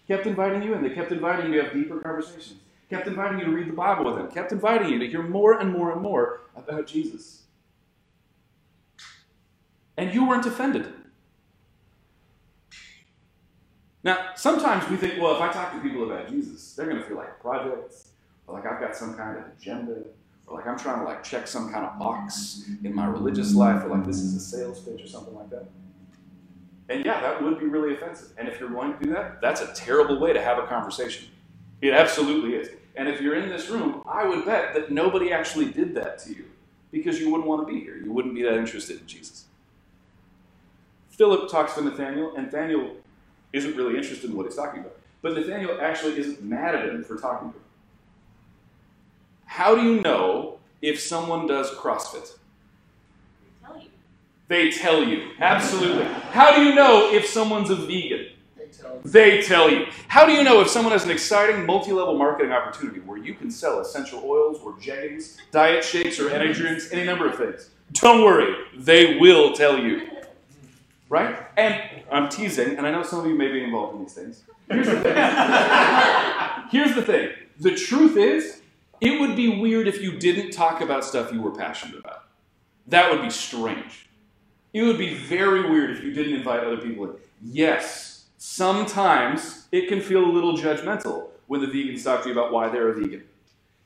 Kept 0.09 0.26
inviting 0.26 0.62
you, 0.62 0.75
and 0.75 0.85
they 0.85 0.90
kept 0.90 1.12
inviting 1.12 1.52
you 1.52 1.59
to 1.59 1.64
have 1.64 1.73
deeper 1.73 2.00
conversations. 2.00 2.61
Kept 2.88 3.07
inviting 3.07 3.38
you 3.38 3.45
to 3.45 3.50
read 3.50 3.69
the 3.69 3.73
Bible 3.73 4.04
with 4.07 4.16
them. 4.16 4.30
Kept 4.30 4.50
inviting 4.50 4.88
you 4.88 4.99
to 4.99 5.07
hear 5.07 5.23
more 5.23 5.61
and 5.61 5.73
more 5.73 5.92
and 5.92 6.02
more 6.02 6.40
about 6.57 6.87
Jesus. 6.87 7.42
And 9.97 10.12
you 10.12 10.26
weren't 10.26 10.47
offended. 10.47 10.92
Now, 14.02 14.30
sometimes 14.35 14.88
we 14.88 14.97
think, 14.97 15.21
well, 15.21 15.35
if 15.35 15.40
I 15.42 15.52
talk 15.52 15.73
to 15.73 15.80
people 15.80 16.11
about 16.11 16.28
Jesus, 16.28 16.75
they're 16.75 16.87
going 16.87 16.99
to 16.99 17.04
feel 17.04 17.16
like 17.16 17.38
projects, 17.40 18.09
or 18.47 18.54
like 18.54 18.66
I've 18.66 18.80
got 18.80 18.97
some 18.97 19.14
kind 19.14 19.38
of 19.38 19.45
agenda, 19.59 20.04
or 20.47 20.57
like 20.57 20.66
I'm 20.66 20.78
trying 20.78 21.00
to 21.00 21.04
like 21.04 21.23
check 21.23 21.47
some 21.47 21.71
kind 21.71 21.85
of 21.85 21.99
box 21.99 22.64
in 22.83 22.95
my 22.95 23.07
religious 23.07 23.54
life, 23.54 23.85
or 23.85 23.88
like 23.88 24.07
this 24.07 24.21
is 24.21 24.35
a 24.35 24.40
sales 24.40 24.80
pitch 24.80 25.02
or 25.02 25.07
something 25.07 25.35
like 25.35 25.50
that. 25.50 25.66
And 26.88 27.04
yeah, 27.04 27.21
that 27.21 27.42
would 27.42 27.61
be 27.61 27.66
really 27.66 27.95
offensive. 27.95 28.33
And 28.37 28.49
if 28.49 28.59
you're 28.59 28.71
going 28.71 28.95
to 28.95 29.04
do 29.04 29.12
that, 29.12 29.40
that's 29.40 29.61
a 29.61 29.73
terrible 29.75 30.19
way 30.19 30.33
to 30.33 30.42
have 30.42 30.59
a 30.59 30.66
conversation. 30.66 31.28
It 31.80 31.92
absolutely 31.92 32.54
is. 32.54 32.71
And 32.97 33.09
if 33.09 33.21
you're 33.21 33.37
in 33.37 33.49
this 33.49 33.69
room, 33.69 34.02
I 34.09 34.26
would 34.26 34.45
bet 34.45 34.75
that 34.75 34.90
nobody 34.90 35.33
actually 35.33 35.66
did 35.66 35.95
that 35.95 36.19
to 36.21 36.30
you 36.30 36.47
because 36.90 37.21
you 37.21 37.30
wouldn't 37.30 37.49
want 37.49 37.66
to 37.66 37.73
be 37.73 37.80
here. 37.80 37.97
You 37.97 38.12
wouldn't 38.12 38.35
be 38.35 38.42
that 38.42 38.57
interested 38.57 39.00
in 39.00 39.07
Jesus. 39.07 39.45
Philip 41.11 41.50
talks 41.50 41.75
to 41.75 41.83
Nathanael, 41.83 42.35
and 42.35 42.47
Nathanael 42.47 42.97
isn't 43.52 43.76
really 43.76 43.97
interested 43.97 44.30
in 44.30 44.37
what 44.37 44.47
he's 44.47 44.57
talking 44.57 44.80
about. 44.80 44.97
But 45.23 45.35
Nathanael 45.35 45.78
actually 45.80 46.19
isn't 46.19 46.42
mad 46.42 46.75
at 46.75 46.88
him 46.88 47.04
for 47.04 47.16
talking 47.16 47.50
to 47.50 47.57
him. 47.57 47.64
How 49.45 49.75
do 49.75 49.83
you 49.83 50.00
know 50.00 50.59
if 50.80 51.00
someone 51.00 51.47
does 51.47 51.71
CrossFit? 51.73 52.37
They 53.62 53.69
tell 53.69 53.80
you. 53.80 53.88
They 54.49 54.71
tell 54.71 55.04
you. 55.04 55.30
Absolutely. 55.40 56.04
How 56.33 56.54
do 56.54 56.62
you 56.62 56.75
know 56.75 57.12
if 57.12 57.26
someone's 57.26 57.71
a 57.71 57.76
vegan? 57.76 58.28
They 58.57 58.66
tell 58.66 58.95
you. 58.95 59.00
They 59.04 59.42
tell 59.42 59.71
you. 59.71 59.87
How 60.09 60.25
do 60.25 60.33
you 60.33 60.42
know 60.42 60.61
if 60.61 60.69
someone 60.69 60.92
has 60.92 61.04
an 61.04 61.11
exciting 61.11 61.66
multi 61.66 61.92
level 61.92 62.16
marketing 62.16 62.52
opportunity 62.52 63.00
where 63.00 63.19
you 63.19 63.35
can 63.35 63.50
sell 63.50 63.80
essential 63.80 64.23
oils 64.25 64.61
or 64.64 64.73
jeggings, 64.75 65.37
diet 65.50 65.85
shakes 65.85 66.19
or 66.19 66.30
energy 66.30 66.61
drinks, 66.61 66.90
any 66.92 67.04
number 67.04 67.28
of 67.28 67.37
things? 67.37 67.71
Don't 67.92 68.25
worry, 68.25 68.54
they 68.76 69.19
will 69.19 69.52
tell 69.52 69.78
you. 69.78 70.09
Right? 71.11 71.37
And 71.57 72.05
I'm 72.11 72.29
teasing, 72.29 72.79
and 72.79 72.87
I 72.87 72.93
know 72.93 73.02
some 73.02 73.19
of 73.19 73.26
you 73.26 73.37
may 73.37 73.50
be 73.50 73.62
involved 73.62 73.97
in 73.97 74.02
these 74.02 74.14
things. 74.14 74.45
Here's 74.71 74.87
the 74.87 75.00
thing. 75.00 75.17
Here's 76.71 76.95
the 76.95 77.02
thing. 77.02 77.31
The 77.59 77.75
truth 77.75 78.17
is, 78.17 78.62
it 79.00 79.21
would 79.21 79.35
be 79.35 79.61
weird 79.61 79.88
if 79.88 80.00
you 80.00 80.19
didn't 80.19 80.52
talk 80.52 80.81
about 80.81 81.05
stuff 81.05 81.33
you 81.33 81.43
were 81.43 81.50
passionate 81.50 81.99
about. 81.99 82.26
That 82.87 83.11
would 83.11 83.23
be 83.23 83.31
strange. 83.31 84.09
It 84.73 84.85
would 84.85 84.99
be 84.99 85.14
very 85.14 85.69
weird 85.69 85.90
if 85.90 86.05
you 86.05 86.12
didn't 86.12 86.35
invite 86.35 86.62
other 86.62 86.76
people 86.76 87.05
in. 87.05 87.17
Yes, 87.43 88.26
sometimes 88.38 89.67
it 89.73 89.88
can 89.88 90.00
feel 90.00 90.25
a 90.25 90.31
little 90.31 90.57
judgmental 90.57 91.31
when 91.49 91.61
the 91.61 91.67
vegans 91.67 92.05
talk 92.05 92.23
to 92.23 92.29
you 92.29 92.35
about 92.35 92.52
why 92.52 92.69
they're 92.69 92.90
a 92.90 92.95
vegan. 92.95 93.25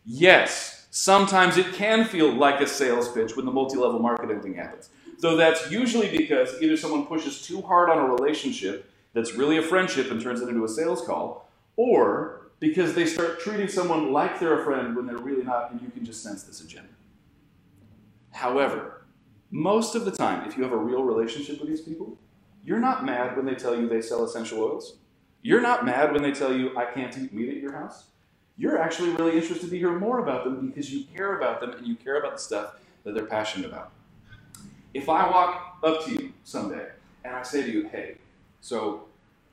Yes, 0.05 0.87
sometimes 0.91 1.57
it 1.57 1.73
can 1.73 2.05
feel 2.05 2.31
like 2.31 2.61
a 2.61 2.67
sales 2.67 3.11
pitch 3.13 3.35
when 3.35 3.47
the 3.47 3.53
multi 3.53 3.79
level 3.79 3.99
marketing 3.99 4.43
thing 4.43 4.55
happens. 4.55 4.91
Though 5.25 5.37
that's 5.37 5.71
usually 5.71 6.15
because 6.15 6.61
either 6.61 6.77
someone 6.77 7.07
pushes 7.07 7.41
too 7.41 7.63
hard 7.63 7.89
on 7.89 7.97
a 7.97 8.05
relationship 8.05 8.91
that's 9.15 9.33
really 9.33 9.57
a 9.57 9.63
friendship 9.63 10.11
and 10.11 10.21
turns 10.21 10.43
it 10.43 10.51
into 10.51 10.65
a 10.67 10.69
sales 10.69 11.01
call, 11.01 11.49
or 11.77 12.49
because 12.61 12.93
they 12.93 13.07
start 13.07 13.41
treating 13.41 13.67
someone 13.67 14.13
like 14.13 14.39
they're 14.39 14.61
a 14.61 14.65
friend 14.67 14.95
when 14.95 15.07
they're 15.07 15.17
really 15.17 15.43
not, 15.43 15.71
and 15.71 15.81
you 15.81 15.89
can 15.89 16.05
just 16.05 16.23
sense 16.23 16.43
this 16.43 16.61
agenda. 16.61 16.91
However, 18.33 19.07
most 19.51 19.95
of 19.95 20.05
the 20.05 20.11
time, 20.11 20.47
if 20.47 20.59
you 20.59 20.63
have 20.63 20.73
a 20.73 20.77
real 20.77 21.05
relationship 21.05 21.59
with 21.59 21.71
these 21.71 21.81
people, 21.81 22.19
You're 22.65 22.81
not 22.81 23.05
mad 23.05 23.37
when 23.37 23.45
they 23.45 23.55
tell 23.55 23.79
you 23.79 23.89
they 23.89 24.01
sell 24.01 24.25
essential 24.25 24.61
oils. 24.61 24.97
You're 25.43 25.61
not 25.61 25.85
mad 25.85 26.13
when 26.13 26.23
they 26.23 26.33
tell 26.33 26.57
you, 26.57 26.77
I 26.77 26.87
can't 26.87 27.17
eat 27.19 27.33
meat 27.33 27.51
at 27.51 27.57
your 27.57 27.73
house. 27.73 28.07
You're 28.57 28.79
actually 28.79 29.11
really 29.11 29.37
interested 29.37 29.69
to 29.69 29.79
hear 29.79 29.99
more 29.99 30.21
about 30.21 30.45
them 30.45 30.69
because 30.69 30.93
you 30.93 31.05
care 31.15 31.37
about 31.37 31.61
them 31.61 31.73
and 31.73 31.87
you 31.87 31.95
care 31.95 32.19
about 32.19 32.33
the 32.33 32.39
stuff 32.39 32.77
that 33.05 33.15
they're 33.15 33.27
passionate 33.27 33.69
about. 33.69 33.91
If 34.95 35.09
I 35.09 35.29
walk 35.29 35.79
up 35.83 36.05
to 36.05 36.13
you 36.13 36.33
someday 36.45 36.87
and 37.25 37.35
I 37.35 37.43
say 37.43 37.63
to 37.63 37.71
you, 37.71 37.89
hey, 37.89 38.17
so 38.61 39.07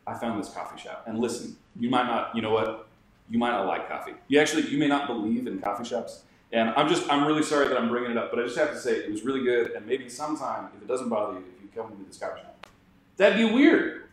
I 0.06 0.14
found 0.14 0.40
this 0.40 0.54
coffee 0.54 0.80
shop, 0.80 1.06
and 1.08 1.20
listen, 1.20 1.58
you 1.76 1.90
might 1.90 2.06
not, 2.06 2.36
you 2.36 2.42
know 2.42 2.52
what, 2.52 2.88
you 3.30 3.40
might 3.40 3.52
not 3.52 3.66
like 3.66 3.90
coffee. 3.90 4.14
You 4.28 4.40
actually, 4.40 4.68
you 4.68 4.78
may 4.78 4.88
not 4.88 5.08
believe 5.08 5.48
in 5.48 5.60
coffee 5.60 5.84
shops. 5.84 6.24
And 6.52 6.70
I'm 6.72 6.88
just, 6.88 7.10
I'm 7.10 7.26
really 7.26 7.44
sorry 7.44 7.68
that 7.70 7.78
I'm 7.78 7.90
bringing 7.90 8.12
it 8.12 8.18
up, 8.18 8.30
but 8.30 8.40
I 8.40 8.44
just 8.44 8.58
have 8.58 8.72
to 8.72 8.80
say 8.80 8.98
it 8.98 9.12
was 9.12 9.24
really 9.24 9.44
good. 9.44 9.72
And 9.72 9.86
maybe 9.86 10.10
sometime, 10.10 10.70
if 10.76 10.82
it 10.82 10.88
doesn't 10.88 11.10
bother 11.10 11.40
you, 11.40 11.46
if 11.56 11.64
you 11.64 11.70
come 11.76 11.92
to 11.92 12.04
this 12.04 12.18
coffee 12.18 12.42
shop, 12.42 12.68
that'd 13.18 13.38
be 13.38 13.52
weird. 13.52 14.04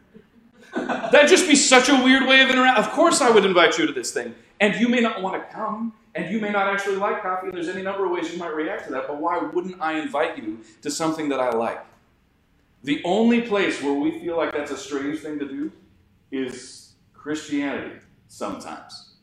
That'd 0.74 1.28
just 1.28 1.48
be 1.48 1.56
such 1.56 1.88
a 1.88 1.94
weird 2.04 2.28
way 2.28 2.42
of 2.42 2.50
interacting. 2.50 2.84
Of 2.84 2.90
course, 2.92 3.20
I 3.20 3.30
would 3.30 3.44
invite 3.44 3.76
you 3.76 3.86
to 3.86 3.92
this 3.92 4.12
thing. 4.12 4.34
And 4.60 4.74
you 4.76 4.88
may 4.88 5.00
not 5.00 5.20
want 5.20 5.34
to 5.34 5.54
come, 5.54 5.94
and 6.14 6.30
you 6.32 6.40
may 6.40 6.50
not 6.50 6.68
actually 6.68 6.96
like 6.96 7.22
coffee, 7.22 7.48
and 7.48 7.56
there's 7.56 7.68
any 7.68 7.82
number 7.82 8.04
of 8.04 8.10
ways 8.10 8.32
you 8.32 8.38
might 8.38 8.54
react 8.54 8.86
to 8.86 8.92
that, 8.92 9.06
but 9.06 9.20
why 9.20 9.38
wouldn't 9.38 9.80
I 9.80 9.98
invite 10.00 10.38
you 10.38 10.60
to 10.82 10.90
something 10.90 11.28
that 11.28 11.40
I 11.40 11.50
like? 11.50 11.84
The 12.84 13.02
only 13.04 13.42
place 13.42 13.82
where 13.82 13.92
we 13.92 14.18
feel 14.20 14.36
like 14.36 14.52
that's 14.52 14.70
a 14.70 14.76
strange 14.76 15.20
thing 15.20 15.38
to 15.38 15.48
do 15.48 15.72
is 16.30 16.92
Christianity 17.12 17.96
sometimes, 18.28 19.14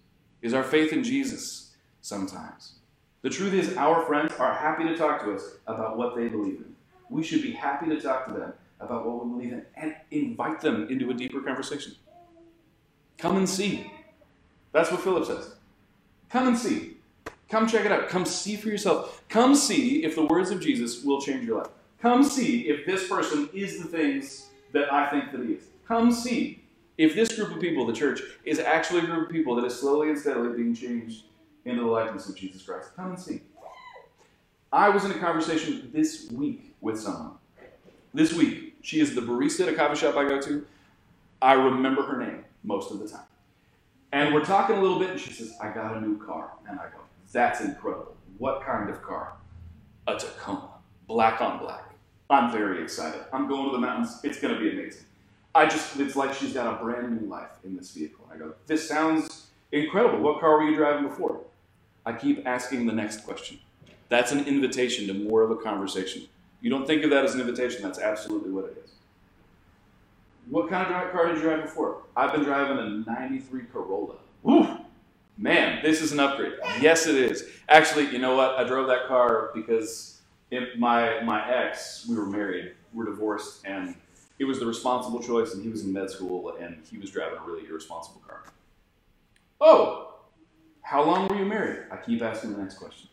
is 0.41 0.53
our 0.53 0.63
faith 0.63 0.91
in 0.91 1.03
Jesus 1.03 1.75
sometimes. 2.01 2.73
The 3.21 3.29
truth 3.29 3.53
is, 3.53 3.75
our 3.77 4.05
friends 4.05 4.33
are 4.39 4.53
happy 4.53 4.83
to 4.83 4.95
talk 4.95 5.23
to 5.23 5.33
us 5.33 5.55
about 5.65 5.97
what 5.97 6.15
they 6.15 6.27
believe 6.27 6.57
in. 6.57 6.75
We 7.09 7.23
should 7.23 7.41
be 7.41 7.51
happy 7.51 7.87
to 7.87 7.99
talk 7.99 8.27
to 8.27 8.33
them 8.33 8.53
about 8.79 9.05
what 9.05 9.25
we 9.25 9.31
believe 9.31 9.53
in 9.53 9.65
and 9.75 9.95
invite 10.11 10.61
them 10.61 10.87
into 10.89 11.09
a 11.09 11.13
deeper 11.13 11.41
conversation. 11.41 11.93
Come 13.17 13.37
and 13.37 13.49
see. 13.49 13.91
That's 14.73 14.91
what 14.91 14.99
Philip 14.99 15.25
says. 15.25 15.54
Come 16.35 16.49
and 16.49 16.57
see. 16.57 16.97
Come 17.47 17.65
check 17.65 17.85
it 17.85 17.93
out. 17.93 18.09
Come 18.09 18.25
see 18.25 18.57
for 18.57 18.67
yourself. 18.67 19.23
Come 19.29 19.55
see 19.55 20.03
if 20.03 20.15
the 20.15 20.25
words 20.25 20.51
of 20.51 20.59
Jesus 20.59 21.01
will 21.01 21.21
change 21.21 21.45
your 21.45 21.59
life. 21.59 21.71
Come 22.01 22.25
see 22.25 22.67
if 22.67 22.85
this 22.85 23.07
person 23.07 23.47
is 23.53 23.81
the 23.81 23.87
things 23.87 24.47
that 24.73 24.91
I 24.91 25.09
think 25.09 25.31
that 25.31 25.39
he 25.45 25.53
is. 25.53 25.67
Come 25.87 26.11
see 26.11 26.61
if 26.97 27.15
this 27.15 27.33
group 27.37 27.55
of 27.55 27.61
people, 27.61 27.85
the 27.85 27.93
church, 27.93 28.19
is 28.43 28.59
actually 28.59 28.99
a 28.99 29.05
group 29.05 29.27
of 29.27 29.31
people 29.31 29.55
that 29.55 29.63
is 29.63 29.79
slowly 29.79 30.09
and 30.09 30.19
steadily 30.19 30.57
being 30.57 30.75
changed 30.75 31.23
into 31.63 31.83
the 31.83 31.87
likeness 31.87 32.27
of 32.27 32.35
Jesus 32.35 32.63
Christ. 32.63 32.89
Come 32.97 33.11
and 33.11 33.19
see. 33.19 33.39
I 34.73 34.89
was 34.89 35.05
in 35.05 35.11
a 35.11 35.17
conversation 35.19 35.89
this 35.93 36.29
week 36.33 36.75
with 36.81 36.99
someone. 36.99 37.35
This 38.13 38.33
week, 38.33 38.75
she 38.81 38.99
is 38.99 39.15
the 39.15 39.21
barista 39.21 39.61
at 39.61 39.69
a 39.69 39.73
coffee 39.73 39.95
shop 39.95 40.17
I 40.17 40.27
go 40.27 40.41
to. 40.41 40.67
I 41.41 41.53
remember 41.53 42.03
her 42.03 42.19
name 42.19 42.43
most 42.61 42.91
of 42.91 42.99
the 42.99 43.07
time. 43.07 43.23
And 44.15 44.33
we're 44.33 44.45
talking 44.45 44.77
a 44.77 44.81
little 44.81 44.97
bit, 44.97 45.09
and 45.09 45.19
she 45.19 45.33
says, 45.33 45.57
I 45.61 45.67
got 45.73 45.97
a 45.97 45.99
new 45.99 46.17
car. 46.25 46.51
And 46.69 46.79
I 46.79 46.83
go, 46.85 46.99
That's 47.33 47.59
incredible. 47.59 48.15
What 48.37 48.63
kind 48.63 48.89
of 48.89 49.01
car? 49.01 49.33
A 50.07 50.15
Tacoma, 50.15 50.69
black 51.05 51.41
on 51.41 51.59
black. 51.59 51.93
I'm 52.29 52.49
very 52.49 52.81
excited. 52.81 53.19
I'm 53.33 53.49
going 53.49 53.65
to 53.65 53.71
the 53.73 53.77
mountains. 53.77 54.21
It's 54.23 54.39
going 54.39 54.53
to 54.53 54.59
be 54.59 54.69
amazing. 54.69 55.03
I 55.53 55.65
just, 55.65 55.99
it's 55.99 56.15
like 56.15 56.33
she's 56.33 56.53
got 56.53 56.79
a 56.79 56.81
brand 56.81 57.21
new 57.21 57.27
life 57.27 57.49
in 57.65 57.75
this 57.75 57.91
vehicle. 57.91 58.25
I 58.33 58.37
go, 58.37 58.53
This 58.67 58.87
sounds 58.87 59.47
incredible. 59.73 60.19
What 60.19 60.39
car 60.39 60.59
were 60.59 60.63
you 60.63 60.77
driving 60.77 61.09
before? 61.09 61.41
I 62.05 62.13
keep 62.13 62.47
asking 62.47 62.85
the 62.85 62.93
next 62.93 63.25
question. 63.25 63.59
That's 64.07 64.31
an 64.31 64.45
invitation 64.45 65.07
to 65.07 65.13
more 65.13 65.41
of 65.41 65.51
a 65.51 65.57
conversation. 65.57 66.23
You 66.61 66.69
don't 66.69 66.87
think 66.87 67.03
of 67.03 67.09
that 67.09 67.25
as 67.25 67.35
an 67.35 67.41
invitation, 67.41 67.81
that's 67.81 67.99
absolutely 67.99 68.51
what 68.51 68.63
it 68.63 68.81
is. 68.81 68.91
What 70.49 70.69
kind 70.69 70.93
of 70.93 71.11
car 71.11 71.27
did 71.27 71.37
you 71.37 71.43
drive 71.43 71.63
before? 71.63 72.03
I've 72.15 72.31
been 72.31 72.43
driving 72.43 72.77
a 72.77 73.11
93 73.11 73.63
Corolla. 73.73 74.15
Woo! 74.43 74.67
Man, 75.37 75.81
this 75.83 76.01
is 76.01 76.11
an 76.11 76.19
upgrade. 76.19 76.53
Yes, 76.79 77.07
it 77.07 77.15
is. 77.15 77.49
Actually, 77.67 78.09
you 78.11 78.19
know 78.19 78.35
what? 78.35 78.55
I 78.55 78.63
drove 78.63 78.87
that 78.87 79.07
car 79.07 79.51
because 79.53 80.21
it, 80.51 80.79
my, 80.79 81.21
my 81.23 81.51
ex, 81.51 82.05
we 82.07 82.15
were 82.15 82.25
married, 82.25 82.73
we're 82.93 83.05
divorced, 83.05 83.65
and 83.65 83.95
it 84.39 84.45
was 84.45 84.59
the 84.59 84.65
responsible 84.65 85.21
choice, 85.21 85.53
and 85.53 85.63
he 85.63 85.69
was 85.69 85.83
in 85.83 85.91
med 85.91 86.09
school, 86.09 86.55
and 86.59 86.77
he 86.89 86.97
was 86.97 87.09
driving 87.09 87.39
a 87.39 87.41
really 87.41 87.67
irresponsible 87.67 88.21
car. 88.25 88.43
Oh, 89.59 90.13
how 90.81 91.03
long 91.03 91.27
were 91.27 91.37
you 91.37 91.45
married? 91.45 91.85
I 91.91 91.97
keep 91.97 92.21
asking 92.21 92.53
the 92.53 92.59
next 92.59 92.75
question. 92.75 93.09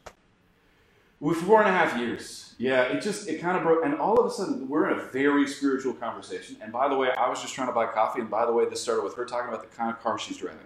With 1.23 1.37
four 1.37 1.63
and 1.63 1.69
a 1.69 1.73
half 1.73 1.97
years. 2.01 2.53
Yeah, 2.59 2.83
it 2.83 3.01
just, 3.01 3.29
it 3.29 3.41
kind 3.41 3.57
of 3.57 3.63
broke. 3.63 3.85
And 3.85 3.95
all 3.95 4.19
of 4.19 4.27
a 4.27 4.35
sudden, 4.35 4.69
we're 4.69 4.91
in 4.91 4.99
a 4.99 5.05
very 5.05 5.47
spiritual 5.47 5.93
conversation. 5.95 6.57
And 6.61 6.73
by 6.73 6.89
the 6.89 6.97
way, 6.97 7.13
I 7.17 7.29
was 7.29 7.41
just 7.41 7.55
trying 7.55 7.69
to 7.69 7.73
buy 7.73 7.87
coffee. 7.87 8.21
And 8.21 8.29
by 8.29 8.45
the 8.45 8.53
way, 8.53 8.69
this 8.69 8.83
started 8.83 9.05
with 9.05 9.15
her 9.15 9.25
talking 9.25 9.49
about 9.49 9.63
the 9.63 9.77
kind 9.77 9.89
of 9.89 10.03
car 10.03 10.19
she's 10.19 10.37
driving. 10.37 10.59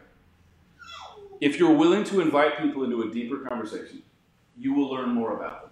If 1.42 1.59
you're 1.59 1.75
willing 1.75 2.05
to 2.05 2.23
invite 2.23 2.57
people 2.57 2.85
into 2.85 3.03
a 3.03 3.11
deeper 3.12 3.37
conversation, 3.40 4.03
you 4.57 4.73
will 4.73 4.90
learn 4.90 5.11
more 5.11 5.37
about 5.37 5.61
them. 5.61 5.71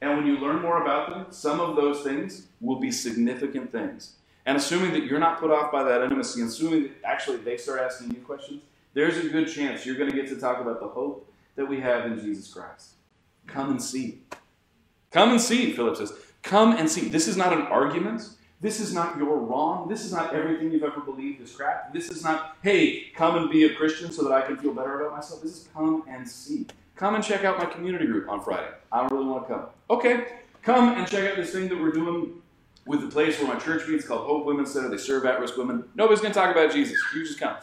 And 0.00 0.16
when 0.16 0.26
you 0.26 0.38
learn 0.38 0.62
more 0.62 0.80
about 0.80 1.10
them, 1.10 1.26
some 1.28 1.60
of 1.60 1.76
those 1.76 2.00
things 2.02 2.46
will 2.62 2.80
be 2.80 2.90
significant 2.90 3.70
things. 3.70 4.14
And 4.46 4.56
assuming 4.56 4.94
that 4.94 5.04
you're 5.04 5.20
not 5.20 5.40
put 5.40 5.50
off 5.50 5.70
by 5.70 5.82
that 5.82 6.02
intimacy, 6.02 6.40
and 6.40 6.48
assuming 6.48 6.84
that 6.84 6.92
actually 7.04 7.36
they 7.36 7.58
start 7.58 7.82
asking 7.82 8.12
you 8.12 8.22
questions, 8.22 8.62
there's 8.94 9.18
a 9.18 9.28
good 9.28 9.46
chance 9.46 9.84
you're 9.84 9.96
going 9.96 10.10
to 10.10 10.16
get 10.16 10.26
to 10.30 10.40
talk 10.40 10.58
about 10.62 10.80
the 10.80 10.88
hope 10.88 11.30
that 11.56 11.66
we 11.66 11.80
have 11.80 12.06
in 12.06 12.18
Jesus 12.18 12.50
Christ. 12.50 12.92
Come 13.46 13.70
and 13.70 13.82
see. 13.82 14.22
Come 15.10 15.30
and 15.30 15.40
see, 15.40 15.72
Philip 15.72 15.96
says. 15.96 16.12
Come 16.42 16.76
and 16.76 16.90
see. 16.90 17.08
This 17.08 17.28
is 17.28 17.36
not 17.36 17.52
an 17.52 17.62
argument. 17.62 18.28
This 18.60 18.80
is 18.80 18.94
not 18.94 19.18
you're 19.18 19.36
wrong. 19.36 19.88
This 19.88 20.04
is 20.04 20.12
not 20.12 20.34
everything 20.34 20.72
you've 20.72 20.82
ever 20.82 21.00
believed 21.00 21.42
is 21.42 21.52
crap. 21.52 21.92
This 21.92 22.10
is 22.10 22.24
not, 22.24 22.56
hey, 22.62 23.10
come 23.14 23.36
and 23.36 23.50
be 23.50 23.64
a 23.64 23.74
Christian 23.74 24.10
so 24.10 24.22
that 24.24 24.32
I 24.32 24.42
can 24.42 24.56
feel 24.56 24.72
better 24.72 25.00
about 25.00 25.16
myself. 25.16 25.42
This 25.42 25.52
is 25.52 25.68
come 25.74 26.04
and 26.08 26.26
see. 26.28 26.66
Come 26.94 27.14
and 27.14 27.22
check 27.22 27.44
out 27.44 27.58
my 27.58 27.66
community 27.66 28.06
group 28.06 28.28
on 28.28 28.42
Friday. 28.42 28.70
I 28.90 29.00
don't 29.00 29.12
really 29.12 29.26
want 29.26 29.46
to 29.46 29.54
come. 29.54 29.66
Okay, 29.90 30.24
come 30.62 30.96
and 30.96 31.06
check 31.06 31.30
out 31.30 31.36
this 31.36 31.52
thing 31.52 31.68
that 31.68 31.78
we're 31.78 31.92
doing 31.92 32.40
with 32.86 33.02
the 33.02 33.08
place 33.08 33.38
where 33.38 33.52
my 33.52 33.58
church 33.58 33.86
meets 33.88 34.06
called 34.06 34.26
Hope 34.26 34.46
Women's 34.46 34.72
Center. 34.72 34.88
They 34.88 34.96
serve 34.96 35.26
at 35.26 35.38
risk 35.38 35.58
women. 35.58 35.84
Nobody's 35.94 36.20
going 36.20 36.32
to 36.32 36.38
talk 36.38 36.50
about 36.50 36.72
Jesus. 36.72 36.96
You 37.14 37.24
just 37.24 37.38
come. 37.38 37.56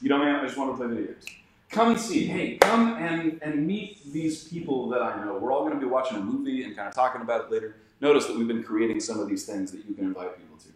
You 0.00 0.08
know, 0.08 0.18
man, 0.18 0.36
I 0.36 0.46
just 0.46 0.56
want 0.56 0.72
to 0.72 0.76
play 0.78 0.86
video 0.86 1.12
games. 1.12 1.26
Come 1.70 1.92
and 1.92 2.00
see. 2.00 2.26
Hey, 2.26 2.56
come 2.56 2.96
and, 2.96 3.40
and 3.42 3.64
meet 3.64 4.12
these 4.12 4.44
people 4.48 4.88
that 4.88 5.02
I 5.02 5.24
know. 5.24 5.38
We're 5.38 5.52
all 5.52 5.60
going 5.60 5.74
to 5.74 5.80
be 5.80 5.86
watching 5.86 6.16
a 6.16 6.20
movie 6.20 6.64
and 6.64 6.74
kind 6.74 6.88
of 6.88 6.94
talking 6.94 7.20
about 7.20 7.44
it 7.44 7.50
later. 7.52 7.76
Notice 8.00 8.26
that 8.26 8.36
we've 8.36 8.48
been 8.48 8.64
creating 8.64 8.98
some 8.98 9.20
of 9.20 9.28
these 9.28 9.46
things 9.46 9.70
that 9.70 9.84
you 9.86 9.94
can 9.94 10.06
invite 10.06 10.36
people 10.36 10.56
to. 10.58 10.68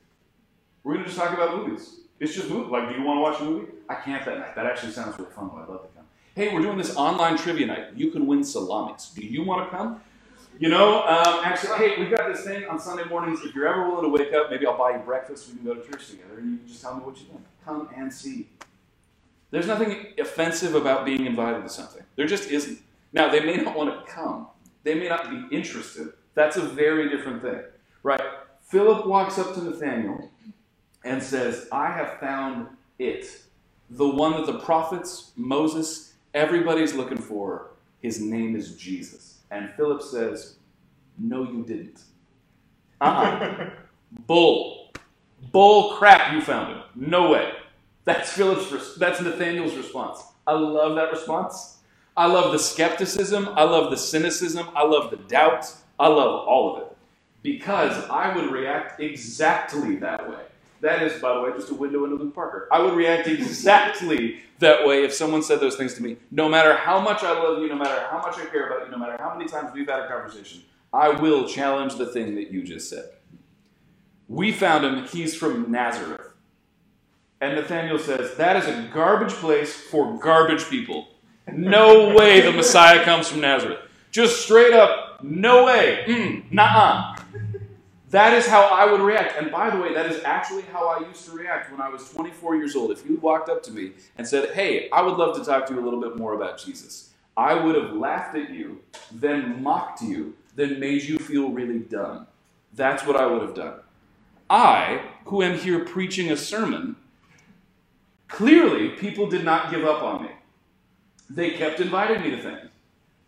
We're 0.85 0.94
going 0.94 1.04
to 1.04 1.11
just 1.11 1.20
talk 1.20 1.35
about 1.35 1.57
movies. 1.57 1.96
It's 2.20 2.33
just 2.33 2.48
movie. 2.48 2.70
Like, 2.70 2.88
do 2.88 2.94
you 2.94 3.02
want 3.02 3.18
to 3.18 3.22
watch 3.22 3.40
a 3.40 3.44
movie? 3.44 3.72
I 3.88 3.96
can't 3.96 4.24
that 4.24 4.38
night. 4.38 4.54
That 4.54 4.66
actually 4.66 4.92
sounds 4.92 5.18
really 5.18 5.33
fun. 5.33 5.50
I'd 5.57 5.68
love 5.68 5.83
to 5.83 5.88
come. 5.96 6.04
Hey, 6.37 6.54
we're 6.54 6.62
doing 6.62 6.78
this 6.78 6.94
online 6.96 7.37
trivia 7.37 7.66
night. 7.66 7.96
You 7.96 8.12
can 8.12 8.26
win 8.26 8.44
salamis. 8.44 9.11
Do 9.11 9.22
you 9.22 9.42
want 9.42 9.68
to 9.68 9.76
come? 9.76 10.00
You 10.61 10.68
know, 10.68 11.02
um, 11.02 11.40
actually, 11.44 11.76
hey, 11.78 11.98
we've 11.98 12.11
got 12.11 12.33
this 12.33 12.44
thing 12.44 12.64
on 12.66 12.78
Sunday 12.78 13.04
mornings. 13.04 13.40
If 13.44 13.57
you're 13.57 13.66
ever 13.66 13.88
willing 13.88 14.04
to 14.04 14.09
wake 14.09 14.33
up, 14.33 14.50
maybe 14.50 14.64
I'll 14.66 14.78
buy 14.78 14.92
you 14.92 14.98
breakfast. 14.98 15.48
We 15.48 15.57
can 15.57 15.64
go 15.64 15.74
to 15.74 15.90
church 15.90 16.11
together, 16.11 16.38
and 16.38 16.52
you 16.52 16.59
can 16.59 16.68
just 16.68 16.80
tell 16.80 16.94
me 16.94 17.04
what 17.04 17.18
you 17.18 17.24
think. 17.24 17.40
Come 17.64 17.88
and 17.96 18.12
see. 18.12 18.46
There's 19.54 19.68
nothing 19.68 20.06
offensive 20.18 20.74
about 20.74 21.04
being 21.04 21.26
invited 21.26 21.62
to 21.62 21.68
something. 21.68 22.02
There 22.16 22.26
just 22.26 22.50
isn't. 22.50 22.80
Now, 23.12 23.28
they 23.30 23.38
may 23.38 23.54
not 23.54 23.76
want 23.76 24.04
to 24.04 24.12
come. 24.12 24.48
They 24.82 24.96
may 24.96 25.08
not 25.08 25.30
be 25.30 25.56
interested. 25.56 26.08
That's 26.34 26.56
a 26.56 26.62
very 26.62 27.08
different 27.08 27.40
thing, 27.40 27.60
right? 28.02 28.20
Philip 28.62 29.06
walks 29.06 29.38
up 29.38 29.54
to 29.54 29.62
Nathanael 29.62 30.28
and 31.04 31.22
says, 31.22 31.68
I 31.70 31.92
have 31.92 32.18
found 32.18 32.66
it. 32.98 33.42
The 33.90 34.08
one 34.08 34.32
that 34.32 34.46
the 34.46 34.58
prophets, 34.58 35.30
Moses, 35.36 36.14
everybody's 36.34 36.94
looking 36.94 37.18
for. 37.18 37.68
His 38.02 38.20
name 38.20 38.56
is 38.56 38.74
Jesus. 38.74 39.38
And 39.52 39.70
Philip 39.76 40.02
says, 40.02 40.56
No, 41.16 41.44
you 41.44 41.62
didn't. 41.64 42.00
Uh 43.00 43.04
uh 43.04 43.70
Bull. 44.26 44.90
Bull 45.52 45.96
crap, 45.96 46.32
you 46.32 46.40
found 46.40 46.74
him. 46.74 46.82
No 46.96 47.30
way. 47.30 47.52
That's 48.04 48.32
Philip's 48.32 48.96
that's 48.96 49.20
Nathanael's 49.20 49.74
response. 49.74 50.22
I 50.46 50.52
love 50.52 50.94
that 50.96 51.10
response. 51.10 51.78
I 52.16 52.26
love 52.26 52.52
the 52.52 52.58
skepticism, 52.60 53.48
I 53.54 53.64
love 53.64 53.90
the 53.90 53.96
cynicism, 53.96 54.68
I 54.76 54.84
love 54.84 55.10
the 55.10 55.16
doubt, 55.16 55.72
I 55.98 56.06
love 56.06 56.46
all 56.46 56.76
of 56.76 56.82
it. 56.82 56.96
Because 57.42 58.08
I 58.08 58.34
would 58.34 58.52
react 58.52 59.00
exactly 59.00 59.96
that 59.96 60.30
way. 60.30 60.42
That 60.80 61.02
is, 61.02 61.20
by 61.20 61.34
the 61.34 61.40
way, 61.40 61.50
just 61.56 61.70
a 61.70 61.74
window 61.74 62.04
into 62.04 62.16
Luke 62.16 62.34
Parker. 62.34 62.68
I 62.70 62.80
would 62.80 62.94
react 62.94 63.26
exactly 63.26 64.42
that 64.60 64.86
way 64.86 65.02
if 65.02 65.12
someone 65.12 65.42
said 65.42 65.58
those 65.58 65.74
things 65.74 65.94
to 65.94 66.02
me. 66.02 66.16
No 66.30 66.48
matter 66.48 66.76
how 66.76 67.00
much 67.00 67.24
I 67.24 67.32
love 67.32 67.60
you, 67.60 67.68
no 67.68 67.74
matter 67.74 68.06
how 68.10 68.18
much 68.18 68.38
I 68.38 68.44
care 68.44 68.68
about 68.68 68.86
you, 68.86 68.92
no 68.92 68.98
matter 68.98 69.16
how 69.18 69.34
many 69.36 69.48
times 69.48 69.72
we've 69.74 69.88
had 69.88 70.00
a 70.00 70.08
conversation, 70.08 70.62
I 70.92 71.08
will 71.08 71.48
challenge 71.48 71.96
the 71.96 72.06
thing 72.06 72.36
that 72.36 72.52
you 72.52 72.62
just 72.62 72.88
said. 72.88 73.06
We 74.28 74.52
found 74.52 74.84
him, 74.84 75.04
he's 75.06 75.34
from 75.34 75.72
Nazareth. 75.72 76.33
And 77.40 77.56
Nathanael 77.56 77.98
says, 77.98 78.36
That 78.36 78.56
is 78.56 78.66
a 78.66 78.88
garbage 78.92 79.32
place 79.34 79.74
for 79.74 80.18
garbage 80.18 80.68
people. 80.68 81.08
No 81.52 82.14
way 82.14 82.40
the 82.40 82.52
Messiah 82.52 83.04
comes 83.04 83.28
from 83.28 83.40
Nazareth. 83.40 83.80
Just 84.10 84.42
straight 84.42 84.72
up, 84.72 85.22
no 85.22 85.64
way. 85.64 86.04
Mm, 86.06 86.52
nah. 86.52 87.16
That 88.10 88.32
is 88.32 88.46
how 88.46 88.62
I 88.62 88.90
would 88.90 89.00
react. 89.00 89.36
And 89.36 89.50
by 89.50 89.70
the 89.70 89.76
way, 89.76 89.92
that 89.92 90.06
is 90.06 90.22
actually 90.22 90.62
how 90.62 90.86
I 90.86 91.06
used 91.06 91.24
to 91.26 91.32
react 91.32 91.72
when 91.72 91.80
I 91.80 91.88
was 91.88 92.08
24 92.10 92.56
years 92.56 92.76
old. 92.76 92.92
If 92.92 93.04
you 93.04 93.16
walked 93.16 93.48
up 93.48 93.62
to 93.64 93.72
me 93.72 93.92
and 94.16 94.26
said, 94.26 94.54
Hey, 94.54 94.88
I 94.90 95.02
would 95.02 95.16
love 95.16 95.36
to 95.36 95.44
talk 95.44 95.66
to 95.66 95.74
you 95.74 95.80
a 95.80 95.84
little 95.84 96.00
bit 96.00 96.16
more 96.16 96.34
about 96.34 96.58
Jesus, 96.58 97.10
I 97.36 97.54
would 97.54 97.74
have 97.74 97.92
laughed 97.92 98.36
at 98.36 98.50
you, 98.50 98.80
then 99.10 99.62
mocked 99.62 100.00
you, 100.00 100.36
then 100.54 100.78
made 100.78 101.02
you 101.02 101.18
feel 101.18 101.50
really 101.50 101.80
dumb. 101.80 102.28
That's 102.72 103.04
what 103.04 103.16
I 103.16 103.26
would 103.26 103.42
have 103.42 103.54
done. 103.54 103.80
I, 104.48 105.00
who 105.24 105.42
am 105.42 105.58
here 105.58 105.84
preaching 105.84 106.30
a 106.30 106.36
sermon, 106.36 106.96
clearly 108.34 108.90
people 108.90 109.28
did 109.28 109.44
not 109.44 109.70
give 109.70 109.84
up 109.84 110.02
on 110.02 110.24
me. 110.24 110.30
They 111.30 111.50
kept 111.50 111.80
inviting 111.80 112.22
me 112.22 112.30
to 112.30 112.42
things. 112.42 112.70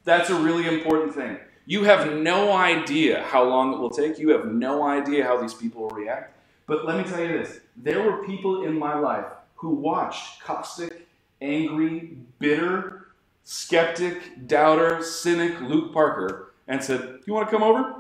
That's 0.04 0.30
a 0.30 0.34
really 0.34 0.66
important 0.66 1.14
thing. 1.14 1.38
You 1.64 1.84
have 1.84 2.12
no 2.12 2.52
idea 2.52 3.22
how 3.22 3.44
long 3.44 3.72
it 3.72 3.78
will 3.78 3.90
take. 3.90 4.18
You 4.18 4.30
have 4.30 4.46
no 4.46 4.82
idea 4.82 5.24
how 5.24 5.40
these 5.40 5.54
people 5.54 5.82
will 5.82 5.90
react. 5.90 6.36
But 6.66 6.84
let 6.84 6.96
me 6.96 7.04
tell 7.04 7.20
you 7.20 7.28
this 7.28 7.60
there 7.76 8.02
were 8.02 8.24
people 8.26 8.64
in 8.64 8.78
my 8.78 8.98
life 8.98 9.26
who 9.54 9.70
watched 9.70 10.40
caustic, 10.42 11.06
angry, 11.40 12.18
bitter, 12.38 13.06
skeptic, 13.44 14.46
doubter, 14.46 15.02
cynic 15.02 15.60
Luke 15.60 15.92
Parker 15.92 16.52
and 16.66 16.82
said, 16.82 17.20
You 17.26 17.34
want 17.34 17.48
to 17.48 17.52
come 17.52 17.62
over? 17.62 17.94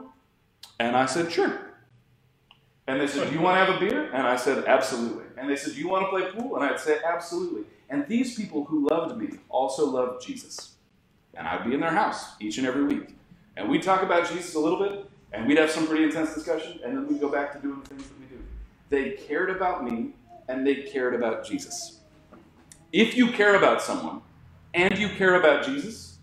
And 0.80 0.96
I 0.96 1.06
said, 1.06 1.30
Sure. 1.30 1.60
And 2.88 3.00
they 3.00 3.06
said, 3.06 3.28
Do 3.28 3.34
you 3.34 3.40
want 3.40 3.56
to 3.56 3.64
have 3.72 3.82
a 3.82 3.84
beer? 3.84 4.10
And 4.12 4.26
I 4.26 4.36
said, 4.36 4.64
Absolutely. 4.66 5.25
And 5.36 5.48
they 5.48 5.56
said, 5.56 5.74
Do 5.74 5.80
you 5.80 5.88
want 5.88 6.06
to 6.06 6.10
play 6.10 6.30
pool? 6.30 6.56
And 6.56 6.64
I'd 6.64 6.80
say, 6.80 6.98
Absolutely. 7.04 7.64
And 7.88 8.06
these 8.08 8.34
people 8.34 8.64
who 8.64 8.88
loved 8.88 9.16
me 9.16 9.38
also 9.48 9.86
loved 9.86 10.26
Jesus. 10.26 10.74
And 11.34 11.46
I'd 11.46 11.64
be 11.64 11.74
in 11.74 11.80
their 11.80 11.90
house 11.90 12.32
each 12.40 12.58
and 12.58 12.66
every 12.66 12.84
week. 12.84 13.14
And 13.56 13.68
we'd 13.68 13.82
talk 13.82 14.02
about 14.02 14.28
Jesus 14.28 14.54
a 14.54 14.58
little 14.58 14.78
bit, 14.78 15.08
and 15.32 15.46
we'd 15.46 15.58
have 15.58 15.70
some 15.70 15.86
pretty 15.86 16.04
intense 16.04 16.34
discussion, 16.34 16.80
and 16.84 16.96
then 16.96 17.06
we'd 17.06 17.20
go 17.20 17.28
back 17.28 17.52
to 17.52 17.58
doing 17.58 17.80
things 17.82 18.02
that 18.02 18.18
we 18.18 18.26
do. 18.26 18.42
They 18.90 19.10
cared 19.12 19.50
about 19.50 19.84
me, 19.84 20.10
and 20.48 20.66
they 20.66 20.74
cared 20.76 21.14
about 21.14 21.46
Jesus. 21.46 22.00
If 22.92 23.16
you 23.16 23.30
care 23.30 23.54
about 23.56 23.82
someone, 23.82 24.20
and 24.74 24.98
you 24.98 25.08
care 25.08 25.36
about 25.36 25.64
Jesus, 25.64 26.18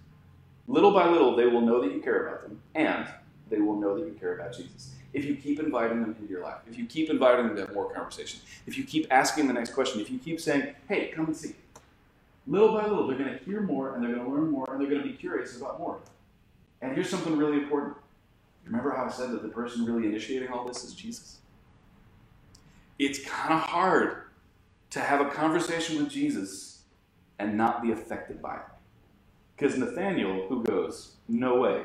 little 0.67 0.91
by 0.91 1.07
little 1.07 1.35
they 1.35 1.45
will 1.45 1.61
know 1.61 1.81
that 1.81 1.91
you 1.91 2.01
care 2.01 2.27
about 2.27 2.43
them, 2.43 2.61
and 2.75 3.07
they 3.49 3.59
will 3.59 3.79
know 3.79 3.97
that 3.97 4.05
you 4.05 4.13
care 4.13 4.35
about 4.35 4.55
Jesus. 4.55 4.93
If 5.13 5.25
you 5.25 5.35
keep 5.35 5.59
inviting 5.59 6.01
them 6.01 6.15
into 6.19 6.31
your 6.31 6.41
life, 6.41 6.57
if 6.67 6.77
you 6.77 6.85
keep 6.85 7.09
inviting 7.09 7.47
them 7.47 7.55
to 7.55 7.65
have 7.65 7.73
more 7.73 7.93
conversation, 7.93 8.39
if 8.65 8.77
you 8.77 8.83
keep 8.83 9.07
asking 9.11 9.47
the 9.47 9.53
next 9.53 9.73
question, 9.73 10.01
if 10.01 10.09
you 10.09 10.17
keep 10.17 10.39
saying, 10.39 10.73
hey, 10.89 11.09
come 11.09 11.25
and 11.25 11.37
see, 11.37 11.55
little 12.47 12.73
by 12.73 12.87
little 12.87 13.07
they're 13.07 13.17
going 13.17 13.37
to 13.37 13.43
hear 13.45 13.61
more, 13.61 13.93
and 13.93 14.03
they're 14.03 14.13
going 14.13 14.25
to 14.25 14.31
learn 14.31 14.49
more, 14.49 14.65
and 14.71 14.81
they're 14.81 14.89
going 14.89 15.03
to 15.03 15.07
be 15.07 15.13
curious 15.15 15.55
about 15.57 15.79
more. 15.79 15.99
And 16.81 16.93
here's 16.93 17.09
something 17.09 17.37
really 17.37 17.57
important. 17.57 17.95
Remember 18.65 18.91
how 18.91 19.05
I 19.05 19.09
said 19.09 19.31
that 19.31 19.43
the 19.43 19.49
person 19.49 19.85
really 19.85 20.07
initiating 20.07 20.49
all 20.49 20.65
this 20.65 20.83
is 20.83 20.93
Jesus? 20.93 21.39
It's 22.97 23.23
kind 23.23 23.53
of 23.53 23.59
hard 23.59 24.23
to 24.91 24.99
have 24.99 25.21
a 25.21 25.29
conversation 25.29 25.97
with 25.97 26.09
Jesus 26.09 26.83
and 27.39 27.57
not 27.57 27.81
be 27.81 27.91
affected 27.91 28.41
by 28.41 28.55
it. 28.55 28.61
Because 29.55 29.77
Nathanael, 29.77 30.47
who 30.47 30.63
goes, 30.63 31.15
no 31.27 31.59
way, 31.59 31.83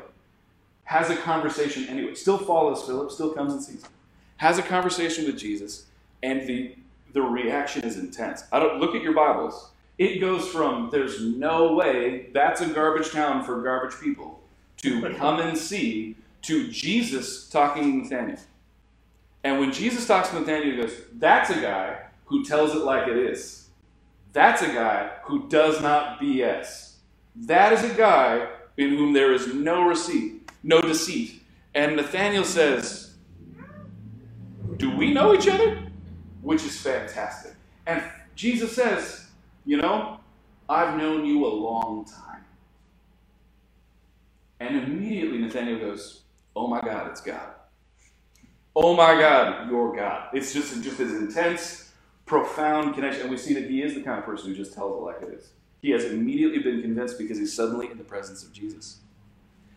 has 0.88 1.10
a 1.10 1.16
conversation 1.16 1.86
anyway, 1.86 2.14
still 2.14 2.38
follows 2.38 2.82
Philip, 2.84 3.10
still 3.10 3.30
comes 3.32 3.52
and 3.52 3.62
sees 3.62 3.82
him, 3.82 3.90
has 4.38 4.56
a 4.56 4.62
conversation 4.62 5.26
with 5.26 5.36
Jesus, 5.36 5.84
and 6.22 6.48
the, 6.48 6.74
the 7.12 7.20
reaction 7.20 7.84
is 7.84 7.98
intense. 7.98 8.44
I 8.50 8.58
don't 8.58 8.80
look 8.80 8.94
at 8.94 9.02
your 9.02 9.12
Bibles. 9.12 9.70
It 9.98 10.18
goes 10.18 10.48
from 10.48 10.88
there's 10.90 11.20
no 11.20 11.74
way 11.74 12.30
that's 12.32 12.62
a 12.62 12.68
garbage 12.68 13.10
town 13.10 13.44
for 13.44 13.60
garbage 13.60 14.00
people 14.00 14.40
to 14.78 15.14
come 15.18 15.40
and 15.40 15.58
see 15.58 16.16
to 16.42 16.70
Jesus 16.70 17.50
talking 17.50 18.08
to 18.08 18.14
Nathanael. 18.14 18.40
And 19.44 19.60
when 19.60 19.72
Jesus 19.72 20.06
talks 20.06 20.30
to 20.30 20.40
Nathanael, 20.40 20.70
he 20.70 20.76
goes, 20.78 20.94
That's 21.18 21.50
a 21.50 21.60
guy 21.60 21.98
who 22.24 22.46
tells 22.46 22.74
it 22.74 22.78
like 22.78 23.08
it 23.08 23.16
is. 23.18 23.68
That's 24.32 24.62
a 24.62 24.68
guy 24.68 25.10
who 25.24 25.50
does 25.50 25.82
not 25.82 26.18
BS. 26.18 26.94
That 27.36 27.74
is 27.74 27.84
a 27.84 27.94
guy 27.94 28.48
in 28.78 28.96
whom 28.96 29.12
there 29.12 29.34
is 29.34 29.52
no 29.52 29.82
receipt, 29.86 30.37
no 30.62 30.80
deceit. 30.80 31.42
And 31.74 31.96
Nathanael 31.96 32.44
says, 32.44 33.14
Do 34.76 34.96
we 34.96 35.12
know 35.12 35.34
each 35.34 35.48
other? 35.48 35.82
Which 36.42 36.64
is 36.64 36.80
fantastic. 36.80 37.54
And 37.86 38.02
Jesus 38.34 38.74
says, 38.74 39.26
You 39.64 39.78
know, 39.78 40.20
I've 40.68 40.96
known 40.96 41.24
you 41.24 41.46
a 41.46 41.48
long 41.48 42.04
time. 42.04 42.44
And 44.60 44.76
immediately 44.76 45.38
Nathanael 45.38 45.78
goes, 45.78 46.22
Oh 46.56 46.66
my 46.66 46.80
God, 46.80 47.10
it's 47.10 47.20
God. 47.20 47.54
Oh 48.74 48.94
my 48.94 49.18
God, 49.20 49.68
you're 49.70 49.94
God. 49.94 50.28
It's 50.32 50.52
just, 50.52 50.82
just 50.82 50.98
this 50.98 51.12
intense, 51.12 51.92
profound 52.26 52.94
connection. 52.94 53.22
And 53.22 53.30
we 53.30 53.36
see 53.36 53.54
that 53.54 53.68
he 53.68 53.82
is 53.82 53.94
the 53.94 54.02
kind 54.02 54.18
of 54.18 54.24
person 54.24 54.48
who 54.50 54.56
just 54.56 54.74
tells 54.74 54.96
it 54.96 55.04
like 55.04 55.22
it 55.22 55.36
is. 55.36 55.50
He 55.82 55.90
has 55.90 56.04
immediately 56.04 56.58
been 56.58 56.82
convinced 56.82 57.18
because 57.18 57.38
he's 57.38 57.54
suddenly 57.54 57.90
in 57.90 57.98
the 57.98 58.04
presence 58.04 58.42
of 58.42 58.52
Jesus. 58.52 59.00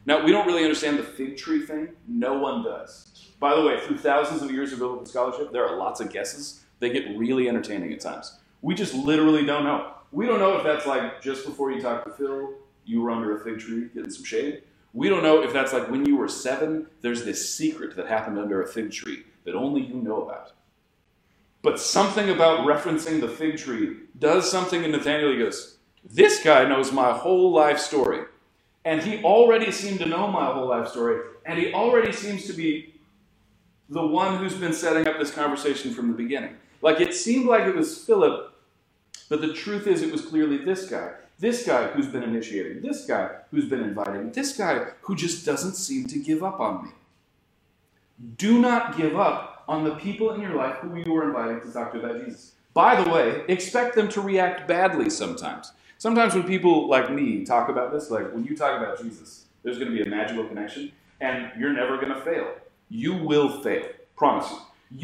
Now, 0.06 0.24
we 0.24 0.32
don't 0.32 0.48
really 0.48 0.64
understand 0.64 0.98
the 0.98 1.04
fig 1.04 1.38
tree 1.38 1.66
thing. 1.66 1.90
No 2.08 2.38
one 2.38 2.64
does. 2.64 3.30
By 3.40 3.56
the 3.56 3.62
way, 3.62 3.80
through 3.80 3.98
thousands 3.98 4.42
of 4.42 4.52
years 4.52 4.74
of 4.74 4.80
biblical 4.80 5.06
scholarship, 5.06 5.52
there 5.52 5.66
are 5.68 5.78
lots 5.78 6.00
of 6.00 6.12
guesses. 6.12 6.64
They 6.80 6.92
get 6.92 7.18
really 7.18 7.48
entertaining 7.48 7.94
at 7.94 8.00
times. 8.00 8.40
We 8.62 8.76
just 8.76 8.94
literally 8.94 9.46
don't 9.46 9.64
know. 9.64 9.94
We 10.12 10.26
don't 10.26 10.40
know 10.40 10.58
if 10.58 10.64
that's 10.64 10.86
like 10.86 11.22
just 11.22 11.46
before 11.46 11.72
you 11.72 11.82
talked 11.82 12.06
to 12.06 12.14
Phil, 12.14 12.54
you 12.86 13.02
were 13.02 13.12
under 13.12 13.38
a 13.38 13.44
fig 13.44 13.60
tree 13.60 13.90
getting 13.94 14.12
some 14.12 14.24
shade. 14.24 14.64
We 14.94 15.08
don't 15.08 15.24
know 15.24 15.42
if 15.42 15.54
that's 15.54 15.74
like 15.74 15.90
when 15.90 16.06
you 16.06 16.18
were 16.18 16.28
seven, 16.28 16.88
there's 17.02 17.24
this 17.24 17.54
secret 17.54 17.96
that 17.96 18.08
happened 18.08 18.38
under 18.38 18.62
a 18.62 18.68
fig 18.68 18.92
tree 18.92 19.24
that 19.46 19.56
only 19.56 19.82
you 19.82 19.96
know 19.96 20.24
about. 20.24 20.52
But 21.62 21.80
something 21.80 22.30
about 22.30 22.68
referencing 22.68 23.22
the 23.22 23.28
fig 23.28 23.58
tree 23.58 23.98
does 24.18 24.50
something 24.50 24.84
in 24.84 24.92
Nathanael. 24.92 25.32
He 25.32 25.38
goes, 25.38 25.78
This 26.04 26.44
guy 26.44 26.68
knows 26.68 26.92
my 26.92 27.12
whole 27.14 27.52
life 27.52 27.80
story. 27.80 28.20
And 28.84 29.02
he 29.02 29.24
already 29.24 29.72
seemed 29.72 30.00
to 30.00 30.06
know 30.06 30.28
my 30.28 30.46
whole 30.46 30.67
life 30.67 30.88
story. 30.88 31.22
And 31.46 31.60
he 31.60 31.74
already 31.74 32.12
seems 32.12 32.46
to 32.48 32.54
be 32.54 32.96
the 33.89 34.06
one 34.06 34.38
who's 34.38 34.56
been 34.56 34.74
setting 34.74 35.08
up 35.08 35.20
this 35.20 35.32
conversation 35.32 35.94
from 35.94 36.08
the 36.08 36.17
beginning. 36.17 36.56
Like 36.82 37.00
it 37.00 37.13
seemed 37.13 37.46
like 37.46 37.67
it 37.67 37.76
was 37.76 38.04
Philip, 38.04 38.54
but 39.30 39.41
the 39.41 39.54
truth 39.54 39.86
is 39.86 40.02
it 40.02 40.12
was 40.12 40.26
clearly 40.26 40.58
this 40.58 40.89
guy. 40.89 41.12
This 41.39 41.65
guy 41.65 41.88
who's 41.88 42.08
been 42.08 42.24
initiating, 42.24 42.82
this 42.82 43.06
guy 43.06 43.30
who's 43.50 43.65
been 43.65 43.82
inviting, 43.82 44.32
this 44.32 44.56
guy 44.56 44.86
who 45.02 45.15
just 45.15 45.46
doesn't 45.46 45.74
seem 45.74 46.08
to 46.08 46.20
give 46.20 46.44
up 46.44 46.60
on 46.60 46.86
me. 46.86 46.91
Do 48.38 48.60
not 48.60 48.96
give 48.96 49.20
up 49.20 49.63
on 49.67 49.84
the 49.84 49.96
people 49.96 50.32
in 50.32 50.41
your 50.41 50.56
life 50.56 50.78
who 50.78 50.96
you 50.98 51.15
are 51.15 51.28
inviting 51.28 51.62
to 51.62 51.74
talk 51.74 51.94
to 51.94 52.00
about 52.00 52.24
Jesus. 52.24 52.54
By 52.74 53.02
the 53.02 53.10
way, 53.10 53.44
expect 53.48 53.96
them 53.96 54.08
to 54.10 54.22
react 54.22 54.67
badly 54.67 55.10
sometimes. 55.10 55.72
Sometimes 56.02 56.34
when 56.34 56.42
people 56.42 56.90
like 56.90 57.12
me 57.12 57.46
talk 57.46 57.70
about 57.70 57.92
this, 57.94 58.10
like 58.10 58.34
when 58.34 58.44
you 58.44 58.58
talk 58.58 58.76
about 58.82 59.00
Jesus, 59.00 59.46
there's 59.62 59.78
going 59.78 59.92
to 59.92 59.96
be 59.96 60.02
a 60.02 60.10
magical 60.10 60.44
connection, 60.44 60.92
and 61.20 61.52
you're 61.60 61.74
never 61.74 61.98
going 61.98 62.12
to 62.12 62.20
fail. 62.22 62.56
You 62.90 63.14
will 63.14 63.62
fail, 63.62 63.86
promise 64.16 64.50
you. 64.50 64.58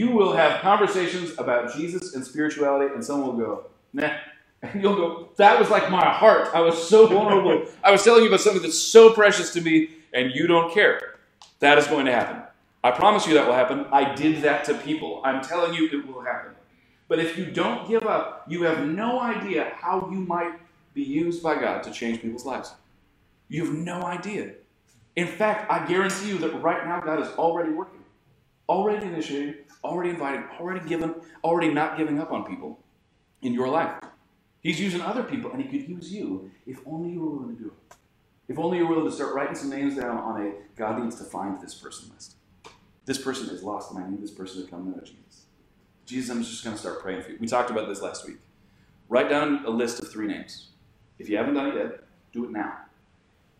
You 0.08 0.12
will 0.16 0.36
have 0.36 0.60
conversations 0.60 1.38
about 1.38 1.72
Jesus 1.72 2.16
and 2.16 2.26
spirituality, 2.26 2.96
and 2.96 3.06
someone 3.06 3.38
will 3.38 3.46
go, 3.46 3.66
nah, 3.94 4.10
and 4.64 4.82
you'll 4.82 4.96
go, 4.96 5.30
that 5.36 5.60
was 5.60 5.70
like 5.70 5.92
my 5.92 6.04
heart. 6.04 6.50
I 6.56 6.62
was 6.62 6.90
so 6.90 7.06
vulnerable. 7.06 7.68
I 7.84 7.92
was 7.92 8.04
telling 8.04 8.24
you 8.24 8.30
about 8.30 8.42
something 8.42 8.64
that's 8.64 8.80
so 8.80 9.14
precious 9.14 9.54
to 9.54 9.62
me, 9.62 9.92
and 10.16 10.32
you 10.34 10.48
don't 10.48 10.74
care. 10.74 11.20
That 11.60 11.78
is 11.78 11.86
going 11.86 12.08
to 12.08 12.12
happen. 12.12 12.42
I 12.84 12.90
promise 12.90 13.28
you 13.28 13.36
that 13.36 13.46
will 13.46 13.54
happen. 13.54 13.86
I 13.92 14.16
did 14.16 14.42
that 14.42 14.66
to 14.66 14.74
people. 14.74 15.22
I'm 15.24 15.44
telling 15.44 15.76
you 15.76 15.90
it 15.92 16.08
will 16.08 16.22
happen. 16.22 16.54
But 17.08 17.20
if 17.20 17.38
you 17.38 17.46
don't 17.46 17.88
give 17.88 18.08
up, 18.08 18.46
you 18.48 18.64
have 18.64 18.84
no 18.88 19.20
idea 19.20 19.74
how 19.80 20.10
you 20.12 20.22
might 20.22 20.54
be 20.98 21.04
used 21.04 21.42
by 21.42 21.56
God 21.56 21.84
to 21.84 21.92
change 21.92 22.22
people's 22.22 22.46
lives. 22.46 22.74
You 23.48 23.66
have 23.66 23.74
no 23.74 24.02
idea. 24.02 24.54
In 25.16 25.28
fact, 25.28 25.72
I 25.72 25.86
guarantee 25.86 26.30
you 26.30 26.38
that 26.40 26.62
right 26.62 26.86
now 26.86 27.00
God 27.00 27.22
is 27.22 27.30
already 27.38 27.72
working, 27.72 28.04
already 28.68 29.06
initiating, 29.06 29.56
already 29.84 30.10
inviting, 30.10 30.44
already 30.60 30.88
given, 30.88 31.16
already 31.44 31.74
not 31.74 31.98
giving 31.98 32.20
up 32.20 32.32
on 32.32 32.44
people 32.44 32.80
in 33.42 33.54
your 33.54 33.70
life. 33.70 33.94
He's 34.62 34.80
using 34.80 35.02
other 35.02 35.24
people, 35.24 35.52
and 35.52 35.62
he 35.62 35.68
could 35.70 35.88
use 35.88 36.12
you 36.12 36.52
if 36.66 36.80
only 36.86 37.12
you 37.12 37.22
were 37.22 37.30
willing 37.30 37.56
to 37.56 37.64
do 37.64 37.68
it. 37.70 37.96
If 38.50 38.58
only 38.58 38.78
you're 38.78 38.88
willing 38.88 39.06
to 39.06 39.12
start 39.12 39.36
writing 39.36 39.56
some 39.56 39.70
names 39.70 39.96
down 39.96 40.18
on 40.18 40.42
a 40.42 40.52
God 40.76 41.02
needs 41.02 41.18
to 41.18 41.24
find 41.24 41.62
this 41.62 41.76
person 41.76 42.10
list. 42.14 42.36
This 43.06 43.22
person 43.22 43.50
is 43.50 43.64
lost, 43.64 43.92
and 43.92 44.04
I 44.04 44.10
need 44.10 44.22
this 44.22 44.32
person 44.32 44.64
to 44.64 44.70
come 44.70 44.92
to 44.92 44.98
know 44.98 45.04
Jesus. 45.04 45.46
Jesus, 46.06 46.30
I'm 46.30 46.44
just 46.44 46.64
going 46.64 46.76
to 46.76 46.80
start 46.80 47.02
praying 47.02 47.22
for 47.22 47.32
you. 47.32 47.38
We 47.40 47.48
talked 47.48 47.70
about 47.70 47.88
this 47.88 48.02
last 48.02 48.26
week. 48.28 48.38
Write 49.10 49.30
down 49.30 49.64
a 49.66 49.70
list 49.70 50.02
of 50.02 50.12
three 50.12 50.28
names. 50.28 50.70
If 51.20 51.30
you 51.30 51.38
haven't 51.38 51.56
done 51.56 51.68
it 51.68 51.76
yet, 51.76 52.04
do 52.34 52.46
it 52.46 52.52
now. 52.52 52.78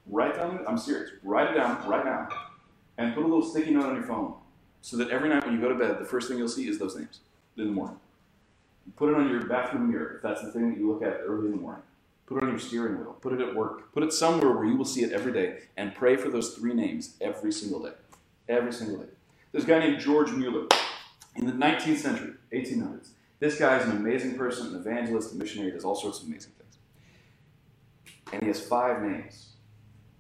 Write 0.10 0.36
down, 0.36 0.64
I'm 0.68 0.78
serious, 0.78 1.12
write 1.24 1.52
it 1.52 1.56
down 1.56 1.88
right 1.88 2.06
now. 2.06 2.30
And 2.98 3.14
put 3.14 3.24
a 3.24 3.28
little 3.28 3.44
sticky 3.44 3.72
note 3.72 3.86
on 3.86 3.96
your 3.96 4.06
phone 4.06 4.34
so 4.82 4.98
that 4.98 5.10
every 5.10 5.30
night 5.30 5.46
when 5.46 5.54
you 5.54 5.62
go 5.62 5.70
to 5.70 5.76
bed, 5.76 6.00
the 6.00 6.06
first 6.06 6.28
thing 6.28 6.38
you'll 6.38 6.48
see 6.48 6.68
is 6.68 6.80
those 6.80 6.96
names 6.96 7.20
in 7.58 7.66
the 7.66 7.72
morning. 7.72 7.98
Put 8.96 9.10
it 9.10 9.16
on 9.16 9.30
your 9.30 9.46
bathroom 9.46 9.92
mirror 9.92 10.16
if 10.16 10.22
that's 10.22 10.42
the 10.42 10.52
thing 10.52 10.70
that 10.70 10.80
you 10.80 10.92
look 10.92 11.04
at 11.04 11.20
early 11.26 11.48
in 11.48 11.52
the 11.52 11.58
morning. 11.58 11.84
Put 12.26 12.38
it 12.38 12.44
on 12.44 12.50
your 12.50 12.60
steering 12.60 12.98
wheel. 12.98 13.18
Put 13.22 13.34
it 13.34 13.42
at 13.42 13.56
work. 13.56 13.94
Put 13.94 14.04
it 14.04 14.14
somewhere 14.14 14.52
where 14.52 14.66
you 14.66 14.76
will 14.76 14.86
see 14.86 15.04
it 15.04 15.12
every 15.12 15.32
day 15.32 15.60
and 15.78 15.96
pray 15.96 16.16
for 16.16 16.30
those 16.30 16.56
three 16.56 16.74
names 16.74 17.16
every 17.22 17.52
single 17.52 17.82
day. 17.82 17.94
Every 18.50 18.74
single 18.74 18.98
day. 18.98 19.10
There's 19.52 19.64
a 19.64 19.68
guy 19.68 19.80
named 19.80 20.00
George 20.00 20.32
Mueller 20.32 20.68
in 21.36 21.46
the 21.46 21.54
19th 21.54 21.98
century, 21.98 22.34
1800s. 22.52 23.10
This 23.40 23.58
guy 23.58 23.78
is 23.78 23.86
an 23.86 23.92
amazing 23.92 24.36
person, 24.36 24.68
an 24.68 24.76
evangelist, 24.76 25.34
a 25.34 25.36
missionary, 25.36 25.72
does 25.72 25.86
all 25.86 25.96
sorts 25.96 26.22
of 26.22 26.28
amazing 26.28 26.52
things. 26.58 26.67
And 28.34 28.42
he 28.42 28.48
has 28.48 28.60
five 28.60 29.02
names. 29.02 29.48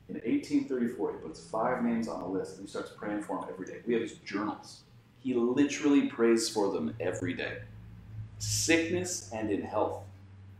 In 0.09 0.15
1834, 0.15 1.11
he 1.11 1.17
puts 1.17 1.39
five 1.41 1.83
names 1.83 2.07
on 2.07 2.21
a 2.21 2.27
list 2.27 2.57
and 2.57 2.65
he 2.65 2.69
starts 2.69 2.91
praying 2.95 3.21
for 3.21 3.39
them 3.39 3.49
every 3.51 3.65
day. 3.65 3.79
We 3.85 3.93
have 3.93 4.01
his 4.01 4.13
journals. 4.25 4.81
He 5.19 5.33
literally 5.33 6.07
prays 6.07 6.47
for 6.47 6.71
them 6.71 6.95
every 6.99 7.33
day. 7.33 7.57
Sickness 8.39 9.29
and 9.33 9.51
in 9.51 9.61
health, 9.61 10.03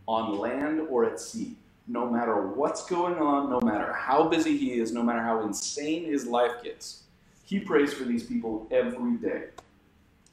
on 0.08 0.38
land 0.38 0.82
or 0.90 1.06
at 1.06 1.20
sea, 1.20 1.56
no 1.88 2.10
matter 2.10 2.48
what's 2.48 2.86
going 2.86 3.16
on, 3.16 3.50
no 3.50 3.62
matter 3.62 3.94
how 3.94 4.28
busy 4.28 4.58
he 4.58 4.74
is, 4.80 4.92
no 4.92 5.02
matter 5.02 5.22
how 5.22 5.42
insane 5.42 6.06
his 6.06 6.26
life 6.26 6.64
gets, 6.64 7.04
he 7.46 7.60
prays 7.60 7.94
for 7.94 8.04
these 8.04 8.24
people 8.24 8.68
every 8.72 9.16
day. 9.16 9.46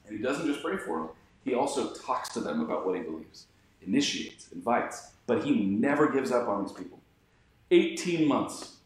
And 0.05 0.17
he 0.17 0.21
doesn't 0.21 0.45
just 0.45 0.61
pray 0.61 0.77
for 0.77 0.99
them, 0.99 1.09
he 1.45 1.53
also 1.53 1.93
talks 1.93 2.29
to 2.29 2.41
them 2.41 2.59
about 2.59 2.85
what 2.85 2.97
he 2.97 3.01
believes, 3.03 3.45
initiates, 3.85 4.51
invites, 4.51 5.11
but 5.27 5.43
he 5.43 5.63
never 5.65 6.11
gives 6.11 6.31
up 6.31 6.47
on 6.49 6.63
these 6.63 6.73
people. 6.73 6.99
18 7.71 8.27
months. 8.27 8.77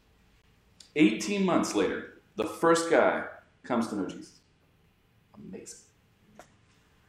18 0.96 1.46
months 1.46 1.76
later, 1.76 2.22
the 2.36 2.46
first 2.46 2.90
guy 2.90 3.26
comes 3.64 3.88
to 3.88 3.96
know 3.96 4.08
Jesus. 4.08 4.40
Amazing. 5.38 5.80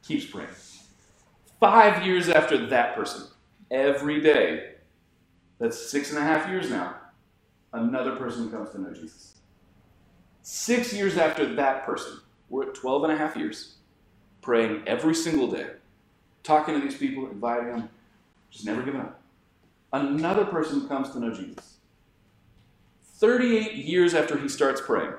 Keeps 0.07 0.27
praying. 0.27 0.49
Five 1.59 2.05
years 2.05 2.29
after 2.29 2.67
that 2.67 2.95
person, 2.95 3.27
every 3.71 4.21
day, 4.21 4.73
that's 5.59 5.91
six 5.91 6.11
and 6.11 6.19
a 6.19 6.23
half 6.23 6.49
years 6.49 6.71
now, 6.71 6.97
another 7.73 8.17
person 8.17 8.51
comes 8.51 8.71
to 8.71 8.81
know 8.81 8.93
Jesus. 8.93 9.35
Six 10.43 10.93
years 10.93 11.17
after 11.17 11.55
that 11.55 11.85
person, 11.85 12.21
we're 12.49 12.69
at 12.69 12.75
12 12.75 13.05
and 13.05 13.13
a 13.13 13.17
half 13.17 13.37
years, 13.37 13.77
praying 14.41 14.83
every 14.87 15.15
single 15.15 15.49
day, 15.49 15.67
talking 16.43 16.75
to 16.75 16.81
these 16.81 16.97
people, 16.97 17.31
inviting 17.31 17.69
them, 17.69 17.89
just 18.51 18.65
never 18.65 18.83
giving 18.83 19.01
up. 19.01 19.20
Another 19.93 20.45
person 20.45 20.87
comes 20.89 21.11
to 21.11 21.21
know 21.21 21.33
Jesus. 21.33 21.77
38 23.03 23.75
years 23.75 24.15
after 24.15 24.39
he 24.39 24.49
starts 24.49 24.81
praying, 24.81 25.13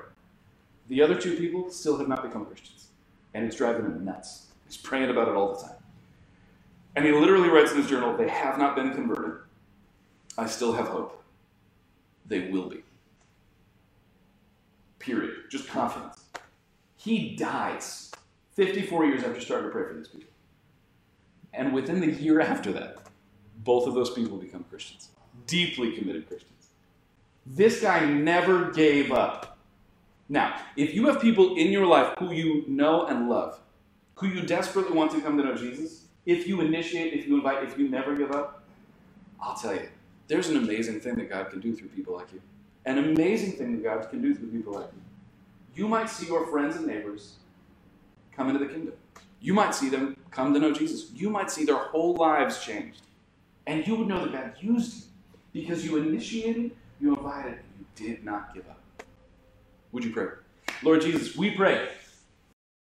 the 0.88 1.02
other 1.02 1.14
two 1.14 1.36
people 1.36 1.70
still 1.70 1.98
have 1.98 2.08
not 2.08 2.22
become 2.22 2.46
Christians. 2.46 2.88
And 3.34 3.44
it's 3.44 3.56
driving 3.56 3.84
him 3.84 4.04
nuts. 4.04 4.48
He's 4.66 4.76
praying 4.76 5.10
about 5.10 5.28
it 5.28 5.34
all 5.34 5.54
the 5.54 5.62
time. 5.62 5.76
And 6.96 7.04
he 7.04 7.12
literally 7.12 7.48
writes 7.48 7.72
in 7.72 7.78
his 7.78 7.88
journal, 7.88 8.16
They 8.16 8.28
have 8.28 8.58
not 8.58 8.76
been 8.76 8.92
converted. 8.92 9.38
I 10.36 10.46
still 10.46 10.72
have 10.72 10.88
hope. 10.88 11.22
They 12.26 12.48
will 12.50 12.68
be. 12.68 12.82
Period. 14.98 15.34
Just 15.50 15.68
confidence. 15.68 16.24
He 16.96 17.36
dies 17.36 18.10
54 18.54 19.06
years 19.06 19.24
after 19.24 19.40
starting 19.40 19.68
to 19.68 19.72
pray 19.72 19.88
for 19.88 19.94
these 19.94 20.08
people. 20.08 20.30
And 21.54 21.72
within 21.72 22.00
the 22.00 22.10
year 22.10 22.40
after 22.40 22.72
that, 22.72 22.98
both 23.64 23.86
of 23.86 23.94
those 23.94 24.10
people 24.10 24.36
become 24.36 24.64
Christians. 24.64 25.08
Deeply 25.46 25.92
committed 25.92 26.28
Christians. 26.28 26.68
This 27.46 27.80
guy 27.80 28.04
never 28.06 28.70
gave 28.70 29.12
up. 29.12 29.58
Now, 30.28 30.60
if 30.76 30.94
you 30.94 31.06
have 31.06 31.20
people 31.20 31.56
in 31.56 31.70
your 31.72 31.86
life 31.86 32.16
who 32.18 32.32
you 32.32 32.64
know 32.68 33.06
and 33.06 33.28
love, 33.28 33.58
who 34.14 34.28
you 34.28 34.42
desperately 34.42 34.96
want 34.96 35.10
to 35.12 35.20
come 35.20 35.36
to 35.36 35.44
know 35.44 35.54
Jesus, 35.54 36.06
if 36.24 36.46
you 36.46 36.60
initiate, 36.60 37.12
if 37.12 37.26
you 37.26 37.36
invite, 37.36 37.64
if 37.64 37.76
you 37.76 37.88
never 37.88 38.14
give 38.16 38.30
up, 38.30 38.62
I'll 39.40 39.56
tell 39.56 39.74
you, 39.74 39.88
there's 40.28 40.48
an 40.48 40.56
amazing 40.56 41.00
thing 41.00 41.16
that 41.16 41.28
God 41.28 41.50
can 41.50 41.60
do 41.60 41.74
through 41.74 41.88
people 41.88 42.14
like 42.14 42.32
you. 42.32 42.40
An 42.84 42.98
amazing 42.98 43.52
thing 43.52 43.72
that 43.72 43.82
God 43.82 44.08
can 44.08 44.22
do 44.22 44.34
through 44.34 44.48
people 44.48 44.74
like 44.74 44.88
you. 44.94 45.02
You 45.74 45.88
might 45.88 46.08
see 46.08 46.26
your 46.26 46.46
friends 46.46 46.76
and 46.76 46.86
neighbors 46.86 47.36
come 48.34 48.48
into 48.48 48.64
the 48.64 48.72
kingdom. 48.72 48.94
You 49.40 49.54
might 49.54 49.74
see 49.74 49.88
them 49.88 50.16
come 50.30 50.54
to 50.54 50.60
know 50.60 50.72
Jesus. 50.72 51.10
You 51.12 51.28
might 51.28 51.50
see 51.50 51.64
their 51.64 51.76
whole 51.76 52.14
lives 52.14 52.64
changed. 52.64 53.02
And 53.66 53.86
you 53.86 53.96
would 53.96 54.08
know 54.08 54.26
that 54.26 54.32
God 54.32 54.52
used 54.60 55.06
you 55.52 55.62
because 55.62 55.84
you 55.84 55.96
initiated, 55.96 56.72
you 57.00 57.14
invited, 57.14 57.58
you 57.78 57.86
did 57.94 58.24
not 58.24 58.54
give 58.54 58.68
up. 58.68 58.80
Would 59.92 60.04
you 60.04 60.12
pray? 60.12 60.26
Lord 60.82 61.02
Jesus, 61.02 61.36
we 61.36 61.50
pray 61.50 61.88